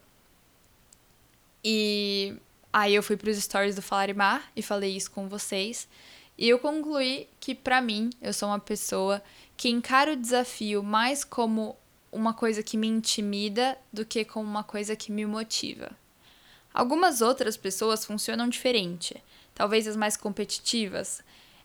E 1.64 2.36
aí 2.72 2.96
eu 2.96 3.04
fui 3.04 3.18
para 3.18 3.30
os 3.30 3.38
stories 3.38 3.76
do 3.76 3.82
Falarimar 3.82 4.50
e 4.56 4.62
falei 4.62 4.96
isso 4.96 5.12
com 5.12 5.28
vocês. 5.28 5.88
E 6.38 6.48
eu 6.48 6.58
concluí 6.58 7.28
que 7.40 7.54
para 7.54 7.82
mim, 7.82 8.10
eu 8.22 8.34
sou 8.34 8.50
uma 8.50 8.60
pessoa 8.60 9.22
que 9.58 9.70
encara 9.70 10.14
o 10.14 10.16
desafio 10.16 10.82
mais 10.82 11.24
como 11.24 11.76
uma 12.12 12.34
coisa 12.34 12.62
que 12.62 12.78
me 12.78 12.88
intimida 12.88 13.78
do 13.92 14.06
que 14.06 14.26
como 14.26 14.48
uma 14.48 14.64
coisa 14.64 14.96
que 14.96 15.12
me 15.12 15.26
motiva. 15.26 15.92
Algumas 16.74 17.22
outras 17.22 17.58
pessoas 17.58 18.06
funcionam 18.06 18.48
diferente. 18.48 19.22
Talvez 19.54 19.88
as 19.88 19.96
mais 19.96 20.16
competitivas. 20.16 21.22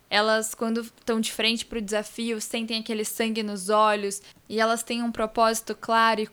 Elas, 0.09 0.55
quando 0.55 0.81
estão 0.81 1.21
de 1.21 1.33
frente 1.33 1.65
para 1.65 1.79
o 1.79 1.83
desafio, 1.83 2.41
sentem 2.41 2.81
aquele 2.81 3.05
sangue 3.05 3.43
nos 3.43 3.69
olhos 3.69 4.23
e 4.49 4.61
elas 4.61 4.83
têm 4.83 5.03
um 5.03 5.11
propósito 5.11 5.75
claro 5.75 6.21
e 6.21 6.29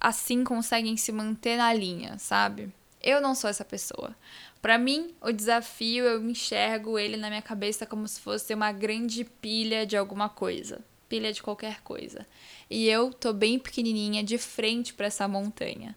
assim 0.00 0.44
conseguem 0.44 0.96
se 0.96 1.12
manter 1.12 1.56
na 1.56 1.72
linha, 1.72 2.18
sabe? 2.18 2.72
Eu 3.02 3.20
não 3.20 3.34
sou 3.34 3.48
essa 3.50 3.64
pessoa. 3.64 4.14
Para 4.60 4.78
mim, 4.78 5.14
o 5.20 5.30
desafio 5.30 6.04
eu 6.04 6.22
enxergo 6.22 6.98
ele 6.98 7.16
na 7.16 7.28
minha 7.28 7.42
cabeça 7.42 7.86
como 7.86 8.08
se 8.08 8.20
fosse 8.20 8.52
uma 8.54 8.72
grande 8.72 9.24
pilha 9.24 9.86
de 9.86 9.96
alguma 9.96 10.28
coisa, 10.28 10.80
pilha 11.08 11.32
de 11.32 11.42
qualquer 11.42 11.80
coisa. 11.82 12.26
E 12.68 12.88
eu 12.88 13.12
tô 13.12 13.32
bem 13.32 13.58
pequenininha 13.58 14.22
de 14.22 14.38
frente 14.38 14.92
para 14.92 15.06
essa 15.06 15.26
montanha. 15.26 15.96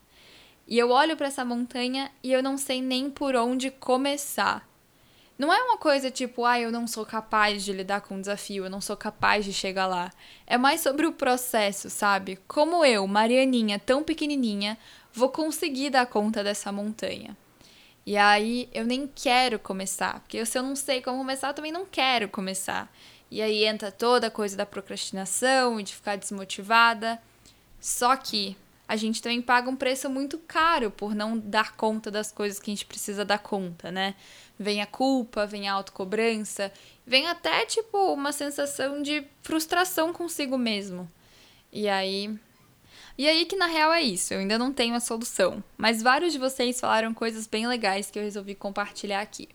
E 0.67 0.77
eu 0.77 0.89
olho 0.89 1.17
para 1.17 1.27
essa 1.27 1.43
montanha 1.43 2.11
e 2.23 2.31
eu 2.31 2.41
não 2.41 2.57
sei 2.57 2.81
nem 2.81 3.09
por 3.09 3.35
onde 3.35 3.69
começar. 3.69 4.69
Não 5.37 5.51
é 5.51 5.61
uma 5.63 5.77
coisa 5.77 6.11
tipo, 6.11 6.45
ah, 6.45 6.59
eu 6.59 6.71
não 6.71 6.85
sou 6.85 7.03
capaz 7.03 7.65
de 7.65 7.73
lidar 7.73 8.01
com 8.01 8.15
o 8.15 8.21
desafio, 8.21 8.65
eu 8.65 8.69
não 8.69 8.79
sou 8.79 8.95
capaz 8.95 9.43
de 9.43 9.51
chegar 9.51 9.87
lá. 9.87 10.11
É 10.45 10.57
mais 10.57 10.81
sobre 10.81 11.07
o 11.07 11.13
processo, 11.13 11.89
sabe? 11.89 12.39
Como 12.47 12.85
eu, 12.85 13.07
Marianinha, 13.07 13.79
tão 13.79 14.03
pequenininha, 14.03 14.77
vou 15.11 15.29
conseguir 15.29 15.89
dar 15.89 16.05
conta 16.05 16.43
dessa 16.43 16.71
montanha. 16.71 17.35
E 18.05 18.17
aí 18.17 18.69
eu 18.73 18.85
nem 18.85 19.07
quero 19.07 19.59
começar, 19.59 20.19
porque 20.19 20.45
se 20.45 20.57
eu 20.57 20.63
não 20.63 20.75
sei 20.75 21.01
como 21.01 21.17
começar, 21.17 21.49
eu 21.49 21.53
também 21.53 21.71
não 21.71 21.85
quero 21.85 22.29
começar. 22.29 22.91
E 23.31 23.41
aí 23.41 23.63
entra 23.63 23.89
toda 23.89 24.27
a 24.27 24.31
coisa 24.31 24.57
da 24.57 24.65
procrastinação 24.65 25.79
e 25.79 25.83
de 25.83 25.95
ficar 25.95 26.17
desmotivada. 26.17 27.17
Só 27.79 28.15
que 28.17 28.57
a 28.85 28.97
gente 28.97 29.21
também 29.21 29.41
paga 29.41 29.69
um 29.69 29.75
preço 29.75 30.09
muito 30.09 30.37
caro 30.37 30.91
por 30.91 31.15
não 31.15 31.39
dar 31.39 31.77
conta 31.77 32.11
das 32.11 32.29
coisas 32.29 32.59
que 32.59 32.69
a 32.69 32.73
gente 32.73 32.85
precisa 32.85 33.23
dar 33.23 33.39
conta, 33.39 33.89
né? 33.89 34.15
Vem 34.59 34.81
a 34.81 34.85
culpa, 34.85 35.47
vem 35.47 35.69
a 35.69 35.73
autocobrança, 35.73 36.69
vem 37.07 37.25
até 37.27 37.65
tipo 37.65 37.97
uma 38.13 38.33
sensação 38.33 39.01
de 39.01 39.23
frustração 39.41 40.11
consigo 40.11 40.57
mesmo. 40.57 41.09
E 41.71 41.87
aí. 41.87 42.37
E 43.17 43.29
aí 43.29 43.45
que 43.45 43.55
na 43.55 43.65
real 43.65 43.93
é 43.93 44.01
isso, 44.01 44.33
eu 44.33 44.39
ainda 44.39 44.57
não 44.57 44.73
tenho 44.73 44.95
a 44.95 44.99
solução, 44.99 45.63
mas 45.77 46.01
vários 46.01 46.33
de 46.33 46.39
vocês 46.39 46.79
falaram 46.79 47.13
coisas 47.13 47.47
bem 47.47 47.67
legais 47.67 48.11
que 48.11 48.19
eu 48.19 48.23
resolvi 48.23 48.55
compartilhar 48.55 49.21
aqui. 49.21 49.47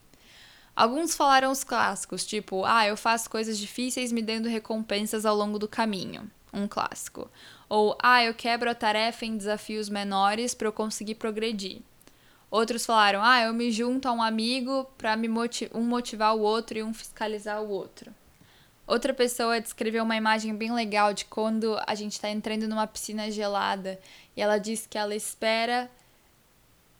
Alguns 0.76 1.16
falaram 1.16 1.50
os 1.50 1.64
clássicos, 1.64 2.26
tipo, 2.26 2.64
ah, 2.66 2.86
eu 2.86 2.98
faço 2.98 3.30
coisas 3.30 3.56
difíceis 3.56 4.12
me 4.12 4.20
dando 4.20 4.46
recompensas 4.46 5.24
ao 5.24 5.34
longo 5.34 5.58
do 5.58 5.66
caminho 5.66 6.30
um 6.52 6.66
clássico. 6.66 7.30
Ou, 7.68 7.96
ah, 8.02 8.24
eu 8.24 8.34
quebro 8.34 8.70
a 8.70 8.74
tarefa 8.74 9.24
em 9.24 9.36
desafios 9.36 9.88
menores 9.88 10.54
para 10.54 10.68
eu 10.68 10.72
conseguir 10.72 11.16
progredir. 11.16 11.80
Outros 12.50 12.86
falaram, 12.86 13.22
ah, 13.22 13.42
eu 13.42 13.52
me 13.52 13.70
junto 13.70 14.08
a 14.08 14.12
um 14.12 14.22
amigo 14.22 14.86
para 14.96 15.16
motiv 15.16 15.70
um 15.74 15.82
motivar 15.82 16.34
o 16.34 16.40
outro 16.40 16.78
e 16.78 16.82
um 16.82 16.94
fiscalizar 16.94 17.62
o 17.62 17.68
outro. 17.68 18.14
Outra 18.86 19.12
pessoa 19.12 19.60
descreveu 19.60 20.04
uma 20.04 20.16
imagem 20.16 20.54
bem 20.54 20.72
legal 20.72 21.12
de 21.12 21.24
quando 21.24 21.76
a 21.86 21.94
gente 21.94 22.12
está 22.12 22.30
entrando 22.30 22.68
numa 22.68 22.86
piscina 22.86 23.30
gelada 23.30 23.98
e 24.36 24.40
ela 24.40 24.58
diz 24.58 24.86
que 24.86 24.96
ela 24.96 25.14
espera 25.14 25.90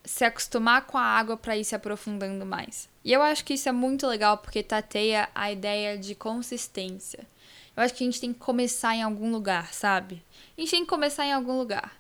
se 0.07 0.25
acostumar 0.25 0.87
com 0.87 0.97
a 0.97 1.03
água 1.03 1.37
para 1.37 1.57
ir 1.57 1.65
se 1.65 1.75
aprofundando 1.75 2.47
mais. 2.47 2.89
E 3.05 3.13
eu 3.13 3.21
acho 3.23 3.45
que 3.45 3.55
isso 3.55 3.69
é 3.69 3.73
muito 3.73 4.07
legal 4.07 4.39
porque 4.39 4.63
tateia 4.63 5.29
a 5.35 5.51
ideia 5.51 5.99
de 5.99 6.15
consistência. 6.15 7.27
Eu 7.77 7.83
acho 7.83 7.93
que 7.93 8.05
a 8.05 8.07
gente 8.07 8.21
tem 8.21 8.33
que 8.33 8.39
começar 8.39 8.95
em 8.95 9.03
algum 9.03 9.31
lugar, 9.31 9.75
sabe? 9.75 10.23
A 10.57 10.61
gente 10.61 10.71
tem 10.71 10.83
que 10.83 10.89
começar 10.89 11.27
em 11.27 11.33
algum 11.33 11.59
lugar. 11.59 11.93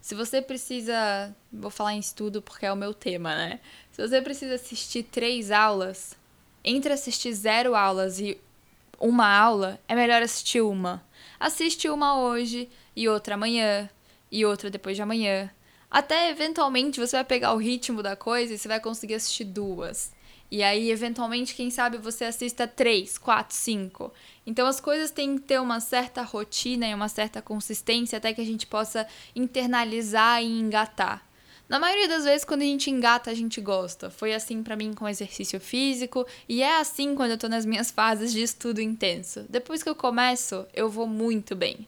Se 0.00 0.14
você 0.14 0.40
precisa. 0.40 1.34
Vou 1.52 1.70
falar 1.70 1.94
em 1.94 1.98
estudo 1.98 2.40
porque 2.40 2.64
é 2.64 2.72
o 2.72 2.76
meu 2.76 2.94
tema, 2.94 3.34
né? 3.34 3.60
Se 3.92 4.00
você 4.00 4.22
precisa 4.22 4.54
assistir 4.54 5.02
três 5.02 5.50
aulas, 5.50 6.16
entre 6.64 6.92
assistir 6.92 7.32
zero 7.34 7.74
aulas 7.74 8.20
e 8.20 8.40
uma 9.00 9.28
aula, 9.28 9.78
é 9.88 9.94
melhor 9.94 10.22
assistir 10.22 10.60
uma. 10.60 11.04
Assiste 11.38 11.88
uma 11.88 12.20
hoje 12.20 12.68
e 12.96 13.08
outra 13.08 13.34
amanhã 13.34 13.90
e 14.30 14.46
outra 14.46 14.70
depois 14.70 14.96
de 14.96 15.02
amanhã. 15.02 15.50
Até 15.90 16.30
eventualmente 16.30 17.00
você 17.00 17.16
vai 17.16 17.24
pegar 17.24 17.54
o 17.54 17.58
ritmo 17.58 18.02
da 18.02 18.14
coisa 18.14 18.54
e 18.54 18.58
você 18.58 18.68
vai 18.68 18.80
conseguir 18.80 19.14
assistir 19.14 19.44
duas. 19.44 20.12
E 20.50 20.62
aí, 20.62 20.90
eventualmente, 20.90 21.54
quem 21.54 21.70
sabe 21.70 21.98
você 21.98 22.24
assista 22.24 22.66
três, 22.66 23.18
quatro, 23.18 23.54
cinco. 23.54 24.12
Então, 24.46 24.66
as 24.66 24.80
coisas 24.80 25.10
têm 25.10 25.36
que 25.36 25.44
ter 25.44 25.60
uma 25.60 25.78
certa 25.78 26.22
rotina 26.22 26.86
e 26.86 26.94
uma 26.94 27.08
certa 27.08 27.42
consistência 27.42 28.16
até 28.16 28.32
que 28.32 28.40
a 28.40 28.46
gente 28.46 28.66
possa 28.66 29.06
internalizar 29.36 30.42
e 30.42 30.46
engatar. 30.46 31.28
Na 31.68 31.78
maioria 31.78 32.08
das 32.08 32.24
vezes, 32.24 32.46
quando 32.46 32.62
a 32.62 32.64
gente 32.64 32.90
engata, 32.90 33.30
a 33.30 33.34
gente 33.34 33.60
gosta. 33.60 34.08
Foi 34.08 34.32
assim 34.32 34.62
para 34.62 34.74
mim 34.74 34.94
com 34.94 35.06
exercício 35.06 35.60
físico 35.60 36.26
e 36.48 36.62
é 36.62 36.80
assim 36.80 37.14
quando 37.14 37.32
eu 37.32 37.38
tô 37.38 37.46
nas 37.46 37.66
minhas 37.66 37.90
fases 37.92 38.32
de 38.32 38.40
estudo 38.42 38.80
intenso. 38.80 39.44
Depois 39.50 39.82
que 39.82 39.88
eu 39.88 39.94
começo, 39.94 40.66
eu 40.72 40.88
vou 40.88 41.06
muito 41.06 41.54
bem. 41.54 41.86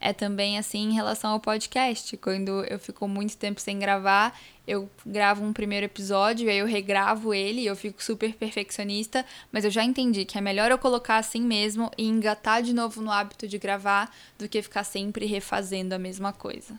É 0.00 0.12
também 0.12 0.58
assim 0.58 0.90
em 0.90 0.92
relação 0.92 1.30
ao 1.30 1.40
podcast. 1.40 2.16
Quando 2.18 2.64
eu 2.64 2.78
fico 2.78 3.08
muito 3.08 3.36
tempo 3.36 3.60
sem 3.60 3.78
gravar, 3.78 4.38
eu 4.66 4.90
gravo 5.04 5.44
um 5.44 5.52
primeiro 5.52 5.86
episódio, 5.86 6.50
aí 6.50 6.58
eu 6.58 6.66
regravo 6.66 7.32
ele 7.32 7.64
eu 7.64 7.76
fico 7.76 8.02
super 8.02 8.34
perfeccionista, 8.34 9.24
mas 9.50 9.64
eu 9.64 9.70
já 9.70 9.82
entendi 9.82 10.24
que 10.24 10.36
é 10.36 10.40
melhor 10.40 10.70
eu 10.70 10.78
colocar 10.78 11.16
assim 11.16 11.40
mesmo 11.40 11.90
e 11.96 12.06
engatar 12.06 12.62
de 12.62 12.72
novo 12.72 13.00
no 13.00 13.10
hábito 13.10 13.48
de 13.48 13.58
gravar 13.58 14.12
do 14.38 14.48
que 14.48 14.60
ficar 14.60 14.84
sempre 14.84 15.24
refazendo 15.26 15.94
a 15.94 15.98
mesma 15.98 16.32
coisa. 16.32 16.78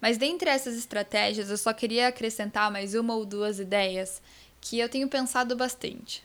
Mas 0.00 0.18
dentre 0.18 0.50
essas 0.50 0.76
estratégias, 0.76 1.48
eu 1.48 1.56
só 1.56 1.72
queria 1.72 2.08
acrescentar 2.08 2.70
mais 2.72 2.94
uma 2.94 3.14
ou 3.14 3.24
duas 3.24 3.60
ideias 3.60 4.20
que 4.60 4.78
eu 4.78 4.88
tenho 4.88 5.08
pensado 5.08 5.54
bastante. 5.56 6.24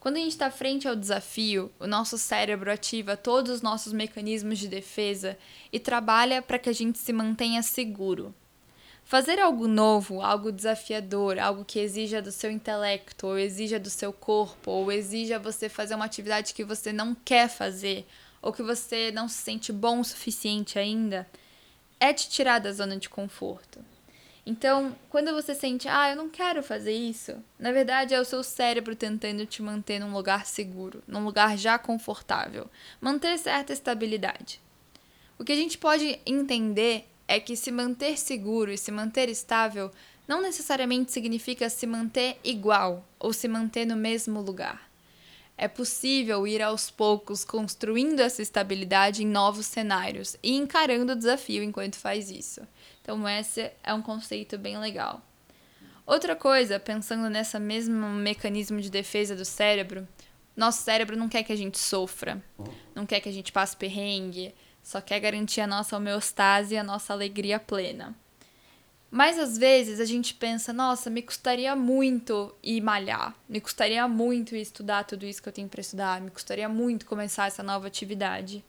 Quando 0.00 0.16
a 0.16 0.20
gente 0.20 0.30
está 0.30 0.48
frente 0.48 0.86
ao 0.86 0.94
desafio, 0.94 1.72
o 1.78 1.86
nosso 1.86 2.16
cérebro 2.16 2.70
ativa 2.70 3.16
todos 3.16 3.50
os 3.52 3.62
nossos 3.62 3.92
mecanismos 3.92 4.58
de 4.58 4.68
defesa 4.68 5.36
e 5.72 5.80
trabalha 5.80 6.40
para 6.40 6.58
que 6.58 6.68
a 6.68 6.72
gente 6.72 6.98
se 6.98 7.12
mantenha 7.12 7.62
seguro. 7.62 8.32
Fazer 9.02 9.40
algo 9.40 9.66
novo, 9.66 10.20
algo 10.20 10.52
desafiador, 10.52 11.38
algo 11.38 11.64
que 11.64 11.80
exija 11.80 12.22
do 12.22 12.30
seu 12.30 12.50
intelecto, 12.50 13.26
ou 13.26 13.38
exija 13.38 13.80
do 13.80 13.90
seu 13.90 14.12
corpo, 14.12 14.70
ou 14.70 14.92
exija 14.92 15.38
você 15.38 15.68
fazer 15.68 15.94
uma 15.94 16.04
atividade 16.04 16.54
que 16.54 16.62
você 16.62 16.92
não 16.92 17.14
quer 17.14 17.48
fazer, 17.48 18.06
ou 18.40 18.52
que 18.52 18.62
você 18.62 19.10
não 19.10 19.26
se 19.26 19.42
sente 19.42 19.72
bom 19.72 20.00
o 20.00 20.04
suficiente 20.04 20.78
ainda, 20.78 21.26
é 21.98 22.12
te 22.12 22.28
tirar 22.28 22.60
da 22.60 22.70
zona 22.70 22.96
de 22.96 23.08
conforto. 23.08 23.80
Então, 24.48 24.96
quando 25.10 25.34
você 25.34 25.54
sente, 25.54 25.86
ah, 25.88 26.08
eu 26.08 26.16
não 26.16 26.30
quero 26.30 26.62
fazer 26.62 26.94
isso, 26.94 27.34
na 27.58 27.70
verdade 27.70 28.14
é 28.14 28.18
o 28.18 28.24
seu 28.24 28.42
cérebro 28.42 28.96
tentando 28.96 29.44
te 29.44 29.60
manter 29.60 29.98
num 29.98 30.10
lugar 30.10 30.46
seguro, 30.46 31.02
num 31.06 31.22
lugar 31.22 31.58
já 31.58 31.78
confortável, 31.78 32.66
manter 32.98 33.38
certa 33.38 33.74
estabilidade. 33.74 34.58
O 35.38 35.44
que 35.44 35.52
a 35.52 35.54
gente 35.54 35.76
pode 35.76 36.18
entender 36.24 37.06
é 37.28 37.38
que 37.38 37.54
se 37.54 37.70
manter 37.70 38.18
seguro 38.18 38.72
e 38.72 38.78
se 38.78 38.90
manter 38.90 39.28
estável 39.28 39.90
não 40.26 40.40
necessariamente 40.40 41.12
significa 41.12 41.68
se 41.68 41.86
manter 41.86 42.38
igual 42.42 43.06
ou 43.18 43.34
se 43.34 43.48
manter 43.48 43.84
no 43.84 43.96
mesmo 43.96 44.40
lugar. 44.40 44.88
É 45.58 45.68
possível 45.68 46.46
ir 46.46 46.62
aos 46.62 46.90
poucos 46.90 47.44
construindo 47.44 48.20
essa 48.20 48.40
estabilidade 48.40 49.22
em 49.22 49.26
novos 49.26 49.66
cenários 49.66 50.38
e 50.42 50.54
encarando 50.54 51.12
o 51.12 51.16
desafio 51.16 51.62
enquanto 51.62 51.96
faz 51.96 52.30
isso. 52.30 52.62
Então, 53.08 53.26
esse 53.26 53.72
é 53.82 53.94
um 53.94 54.02
conceito 54.02 54.58
bem 54.58 54.76
legal. 54.76 55.22
Outra 56.04 56.36
coisa, 56.36 56.78
pensando 56.78 57.30
nessa 57.30 57.58
mesmo 57.58 58.06
mecanismo 58.10 58.82
de 58.82 58.90
defesa 58.90 59.34
do 59.34 59.46
cérebro, 59.46 60.06
nosso 60.54 60.82
cérebro 60.82 61.16
não 61.16 61.26
quer 61.26 61.42
que 61.42 61.50
a 61.50 61.56
gente 61.56 61.78
sofra, 61.78 62.44
não 62.94 63.06
quer 63.06 63.20
que 63.20 63.28
a 63.30 63.32
gente 63.32 63.50
passe 63.50 63.74
perrengue, 63.74 64.54
só 64.82 65.00
quer 65.00 65.20
garantir 65.20 65.62
a 65.62 65.66
nossa 65.66 65.96
homeostase 65.96 66.74
e 66.74 66.76
a 66.76 66.84
nossa 66.84 67.14
alegria 67.14 67.58
plena. 67.58 68.14
Mas 69.10 69.38
às 69.38 69.56
vezes 69.56 70.00
a 70.00 70.04
gente 70.04 70.34
pensa, 70.34 70.70
nossa, 70.70 71.08
me 71.08 71.22
custaria 71.22 71.74
muito 71.74 72.54
ir 72.62 72.82
malhar, 72.82 73.34
me 73.48 73.58
custaria 73.58 74.06
muito 74.06 74.54
ir 74.54 74.60
estudar 74.60 75.04
tudo 75.04 75.24
isso 75.24 75.42
que 75.42 75.48
eu 75.48 75.52
tenho 75.54 75.66
para 75.70 75.80
estudar, 75.80 76.20
me 76.20 76.30
custaria 76.30 76.68
muito 76.68 77.06
começar 77.06 77.46
essa 77.46 77.62
nova 77.62 77.86
atividade. 77.86 78.62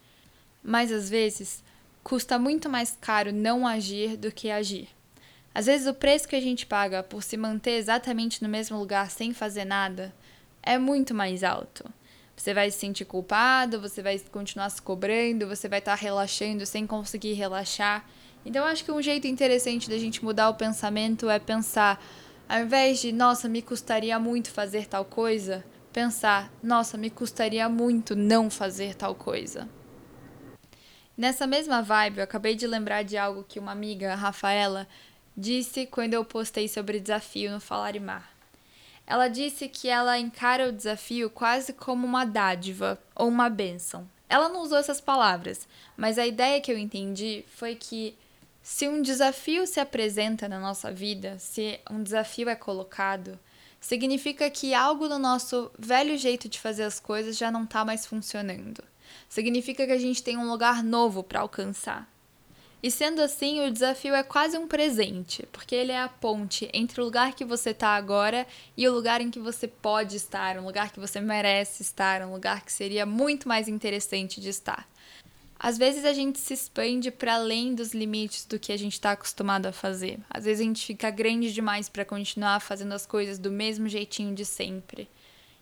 Mas 0.63 0.93
às 0.93 1.09
vezes 1.09 1.61
custa 2.03 2.39
muito 2.39 2.69
mais 2.69 2.97
caro 2.99 3.31
não 3.31 3.67
agir 3.67 4.17
do 4.17 4.31
que 4.31 4.49
agir. 4.49 4.89
Às 5.53 5.65
vezes, 5.65 5.87
o 5.87 5.93
preço 5.93 6.27
que 6.27 6.35
a 6.35 6.41
gente 6.41 6.65
paga 6.65 7.03
por 7.03 7.23
se 7.23 7.35
manter 7.35 7.71
exatamente 7.71 8.41
no 8.41 8.49
mesmo 8.49 8.77
lugar 8.77 9.09
sem 9.09 9.33
fazer 9.33 9.65
nada 9.65 10.13
é 10.61 10.77
muito 10.77 11.13
mais 11.13 11.43
alto. 11.43 11.83
Você 12.35 12.53
vai 12.53 12.71
se 12.71 12.79
sentir 12.79 13.03
culpado, 13.03 13.81
você 13.81 14.01
vai 14.01 14.17
continuar 14.31 14.69
se 14.69 14.81
cobrando, 14.81 15.47
você 15.47 15.67
vai 15.67 15.79
estar 15.79 15.97
tá 15.97 16.01
relaxando 16.01 16.65
sem 16.65 16.87
conseguir 16.87 17.33
relaxar. 17.33 18.05
Então, 18.45 18.65
acho 18.65 18.85
que 18.85 18.91
um 18.91 19.01
jeito 19.01 19.27
interessante 19.27 19.89
da 19.89 19.97
gente 19.97 20.23
mudar 20.23 20.49
o 20.49 20.55
pensamento 20.55 21.29
é 21.29 21.37
pensar, 21.39 22.01
ao 22.47 22.61
invés 22.61 23.01
de, 23.01 23.11
nossa, 23.11 23.49
me 23.49 23.61
custaria 23.61 24.17
muito 24.17 24.51
fazer 24.51 24.87
tal 24.87 25.03
coisa, 25.03 25.65
pensar, 25.91 26.49
nossa, 26.63 26.97
me 26.97 27.09
custaria 27.09 27.67
muito 27.67 28.15
não 28.15 28.49
fazer 28.49 28.95
tal 28.95 29.13
coisa. 29.13 29.67
Nessa 31.19 31.45
mesma 31.45 31.81
vibe, 31.81 32.19
eu 32.19 32.23
acabei 32.23 32.55
de 32.55 32.65
lembrar 32.65 33.03
de 33.03 33.17
algo 33.17 33.43
que 33.45 33.59
uma 33.59 33.73
amiga, 33.73 34.15
Rafaela, 34.15 34.87
disse 35.35 35.85
quando 35.85 36.13
eu 36.13 36.23
postei 36.23 36.69
sobre 36.69 36.97
desafio 36.97 37.51
no 37.51 37.59
Falar 37.59 37.93
e 37.97 37.99
Mar. 37.99 38.31
Ela 39.05 39.27
disse 39.27 39.67
que 39.67 39.89
ela 39.89 40.17
encara 40.17 40.69
o 40.69 40.71
desafio 40.71 41.29
quase 41.29 41.73
como 41.73 42.07
uma 42.07 42.23
dádiva 42.23 42.97
ou 43.13 43.27
uma 43.27 43.49
bênção. 43.49 44.07
Ela 44.29 44.47
não 44.47 44.61
usou 44.61 44.77
essas 44.77 45.01
palavras, 45.01 45.67
mas 45.97 46.17
a 46.17 46.25
ideia 46.25 46.61
que 46.61 46.71
eu 46.71 46.77
entendi 46.77 47.43
foi 47.49 47.75
que 47.75 48.15
se 48.63 48.87
um 48.87 49.01
desafio 49.01 49.67
se 49.67 49.81
apresenta 49.81 50.47
na 50.47 50.57
nossa 50.57 50.89
vida, 50.89 51.37
se 51.37 51.81
um 51.91 52.01
desafio 52.01 52.47
é 52.47 52.55
colocado, 52.55 53.37
significa 53.81 54.49
que 54.49 54.73
algo 54.73 55.09
no 55.09 55.19
nosso 55.19 55.69
velho 55.77 56.17
jeito 56.17 56.47
de 56.47 56.57
fazer 56.57 56.83
as 56.83 56.97
coisas 56.97 57.37
já 57.37 57.51
não 57.51 57.65
está 57.65 57.83
mais 57.83 58.05
funcionando. 58.05 58.81
Significa 59.27 59.85
que 59.85 59.91
a 59.91 59.97
gente 59.97 60.23
tem 60.23 60.37
um 60.37 60.49
lugar 60.49 60.83
novo 60.83 61.23
para 61.23 61.41
alcançar. 61.41 62.09
E 62.81 62.89
sendo 62.89 63.21
assim, 63.21 63.67
o 63.67 63.71
desafio 63.71 64.15
é 64.15 64.23
quase 64.23 64.57
um 64.57 64.65
presente, 64.65 65.45
porque 65.51 65.75
ele 65.75 65.91
é 65.91 65.99
a 65.99 66.07
ponte 66.07 66.69
entre 66.73 67.01
o 67.01 67.03
lugar 67.03 67.33
que 67.33 67.43
você 67.43 67.71
está 67.71 67.89
agora 67.89 68.47
e 68.77 68.87
o 68.87 68.93
lugar 68.93 69.19
em 69.19 69.29
que 69.29 69.39
você 69.39 69.67
pode 69.67 70.15
estar, 70.15 70.57
um 70.57 70.65
lugar 70.65 70.91
que 70.93 70.99
você 70.99 71.19
merece 71.19 71.81
estar, 71.81 72.21
um 72.21 72.31
lugar 72.31 72.63
que 72.63 72.71
seria 72.71 73.05
muito 73.05 73.49
mais 73.49 73.67
interessante 73.67 74.39
de 74.39 74.47
estar. 74.47 74.87
Às 75.59 75.77
vezes 75.77 76.05
a 76.05 76.13
gente 76.13 76.39
se 76.39 76.53
expande 76.53 77.11
para 77.11 77.35
além 77.35 77.75
dos 77.75 77.93
limites 77.93 78.45
do 78.45 78.57
que 78.57 78.71
a 78.71 78.77
gente 78.77 78.93
está 78.93 79.11
acostumado 79.11 79.65
a 79.65 79.73
fazer. 79.73 80.17
Às 80.29 80.45
vezes 80.45 80.61
a 80.61 80.63
gente 80.63 80.85
fica 80.85 81.11
grande 81.11 81.51
demais 81.51 81.89
para 81.89 82.05
continuar 82.05 82.61
fazendo 82.61 82.93
as 82.93 83.05
coisas 83.05 83.37
do 83.37 83.51
mesmo 83.51 83.89
jeitinho 83.89 84.33
de 84.33 84.45
sempre. 84.45 85.09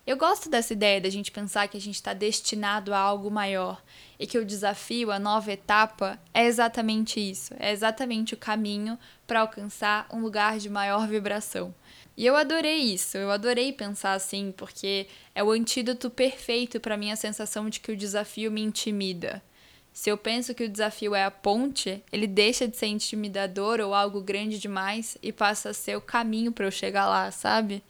Eu 0.07 0.15
gosto 0.15 0.49
dessa 0.49 0.71
ideia 0.71 1.01
da 1.01 1.09
gente 1.09 1.33
pensar 1.33 1.67
que 1.67 1.75
a 1.75 1.81
gente 1.81 1.95
está 1.95 2.13
destinado 2.13 2.93
a 2.93 2.97
algo 2.97 3.29
maior 3.29 3.83
e 4.17 4.25
que 4.25 4.37
o 4.37 4.45
desafio, 4.45 5.11
a 5.11 5.19
nova 5.19 5.51
etapa, 5.51 6.17
é 6.33 6.45
exatamente 6.45 7.19
isso, 7.19 7.53
é 7.59 7.73
exatamente 7.73 8.33
o 8.33 8.37
caminho 8.37 8.97
para 9.27 9.41
alcançar 9.41 10.07
um 10.09 10.21
lugar 10.21 10.59
de 10.59 10.69
maior 10.69 11.09
vibração. 11.09 11.75
E 12.15 12.25
eu 12.25 12.37
adorei 12.37 12.77
isso, 12.77 13.17
eu 13.17 13.29
adorei 13.29 13.73
pensar 13.73 14.13
assim, 14.13 14.53
porque 14.55 15.07
é 15.35 15.43
o 15.43 15.51
antídoto 15.51 16.09
perfeito 16.09 16.79
para 16.79 16.95
minha 16.95 17.17
sensação 17.17 17.69
de 17.69 17.81
que 17.81 17.91
o 17.91 17.97
desafio 17.97 18.49
me 18.49 18.61
intimida. 18.61 19.43
Se 19.91 20.09
eu 20.09 20.17
penso 20.17 20.55
que 20.55 20.63
o 20.63 20.69
desafio 20.69 21.15
é 21.15 21.25
a 21.25 21.31
ponte, 21.31 22.01
ele 22.13 22.27
deixa 22.27 22.65
de 22.65 22.77
ser 22.77 22.87
intimidador 22.87 23.81
ou 23.81 23.93
algo 23.93 24.21
grande 24.21 24.57
demais 24.57 25.17
e 25.21 25.33
passa 25.33 25.71
a 25.71 25.73
ser 25.73 25.97
o 25.97 26.01
caminho 26.01 26.53
para 26.53 26.65
eu 26.65 26.71
chegar 26.71 27.07
lá, 27.07 27.29
sabe? 27.29 27.83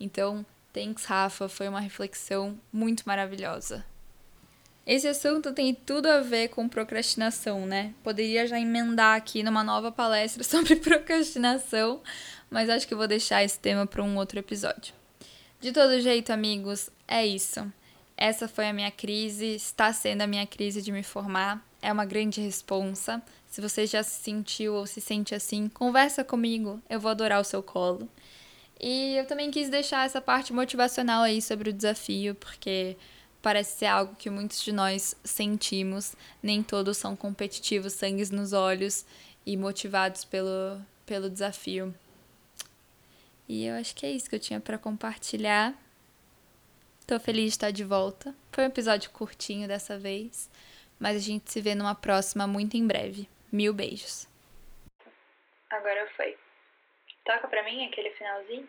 Então, 0.00 0.44
Thanks, 0.72 1.04
Rafa, 1.04 1.48
foi 1.48 1.68
uma 1.68 1.80
reflexão 1.80 2.58
muito 2.72 3.02
maravilhosa. 3.04 3.84
Esse 4.86 5.06
assunto 5.06 5.52
tem 5.52 5.74
tudo 5.74 6.06
a 6.06 6.20
ver 6.20 6.48
com 6.48 6.68
procrastinação, 6.68 7.66
né? 7.66 7.94
Poderia 8.02 8.46
já 8.46 8.58
emendar 8.58 9.16
aqui 9.16 9.42
numa 9.42 9.62
nova 9.62 9.92
palestra 9.92 10.42
sobre 10.44 10.76
procrastinação, 10.76 12.00
mas 12.50 12.68
acho 12.68 12.88
que 12.88 12.94
vou 12.94 13.06
deixar 13.06 13.44
esse 13.44 13.58
tema 13.58 13.86
para 13.86 14.02
um 14.02 14.16
outro 14.16 14.38
episódio. 14.38 14.94
De 15.60 15.72
todo 15.72 16.00
jeito, 16.00 16.32
amigos, 16.32 16.90
é 17.06 17.26
isso. 17.26 17.70
Essa 18.16 18.48
foi 18.48 18.68
a 18.68 18.72
minha 18.72 18.90
crise, 18.90 19.46
está 19.54 19.92
sendo 19.92 20.22
a 20.22 20.26
minha 20.26 20.46
crise 20.46 20.82
de 20.82 20.92
me 20.92 21.02
formar. 21.02 21.64
É 21.82 21.92
uma 21.92 22.04
grande 22.04 22.40
responsa. 22.40 23.22
Se 23.48 23.60
você 23.60 23.86
já 23.86 24.02
se 24.02 24.22
sentiu 24.22 24.74
ou 24.74 24.86
se 24.86 25.00
sente 25.00 25.34
assim, 25.34 25.68
conversa 25.68 26.22
comigo, 26.22 26.80
eu 26.88 27.00
vou 27.00 27.10
adorar 27.10 27.40
o 27.40 27.44
seu 27.44 27.62
colo. 27.62 28.08
E 28.80 29.14
eu 29.16 29.26
também 29.26 29.50
quis 29.50 29.68
deixar 29.68 30.06
essa 30.06 30.22
parte 30.22 30.54
motivacional 30.54 31.22
aí 31.22 31.42
sobre 31.42 31.68
o 31.68 31.72
desafio, 31.72 32.34
porque 32.34 32.96
parece 33.42 33.78
ser 33.78 33.86
algo 33.86 34.16
que 34.16 34.30
muitos 34.30 34.62
de 34.62 34.72
nós 34.72 35.14
sentimos. 35.22 36.16
Nem 36.42 36.62
todos 36.62 36.96
são 36.96 37.14
competitivos, 37.14 37.92
sangues 37.92 38.30
nos 38.30 38.54
olhos 38.54 39.04
e 39.44 39.54
motivados 39.54 40.24
pelo, 40.24 40.80
pelo 41.04 41.28
desafio. 41.28 41.94
E 43.46 43.66
eu 43.66 43.74
acho 43.74 43.94
que 43.94 44.06
é 44.06 44.10
isso 44.10 44.30
que 44.30 44.36
eu 44.36 44.40
tinha 44.40 44.60
para 44.60 44.78
compartilhar. 44.78 45.74
Tô 47.06 47.20
feliz 47.20 47.46
de 47.46 47.50
estar 47.50 47.70
de 47.70 47.84
volta. 47.84 48.34
Foi 48.50 48.64
um 48.64 48.68
episódio 48.68 49.10
curtinho 49.10 49.68
dessa 49.68 49.98
vez, 49.98 50.48
mas 50.98 51.16
a 51.16 51.20
gente 51.20 51.52
se 51.52 51.60
vê 51.60 51.74
numa 51.74 51.94
próxima 51.94 52.46
muito 52.46 52.78
em 52.78 52.86
breve. 52.86 53.28
Mil 53.52 53.74
beijos. 53.74 54.26
Agora 55.68 56.08
foi. 56.16 56.39
Toca 57.30 57.46
pra 57.46 57.62
mim 57.62 57.86
aquele 57.86 58.10
finalzinho? 58.10 58.68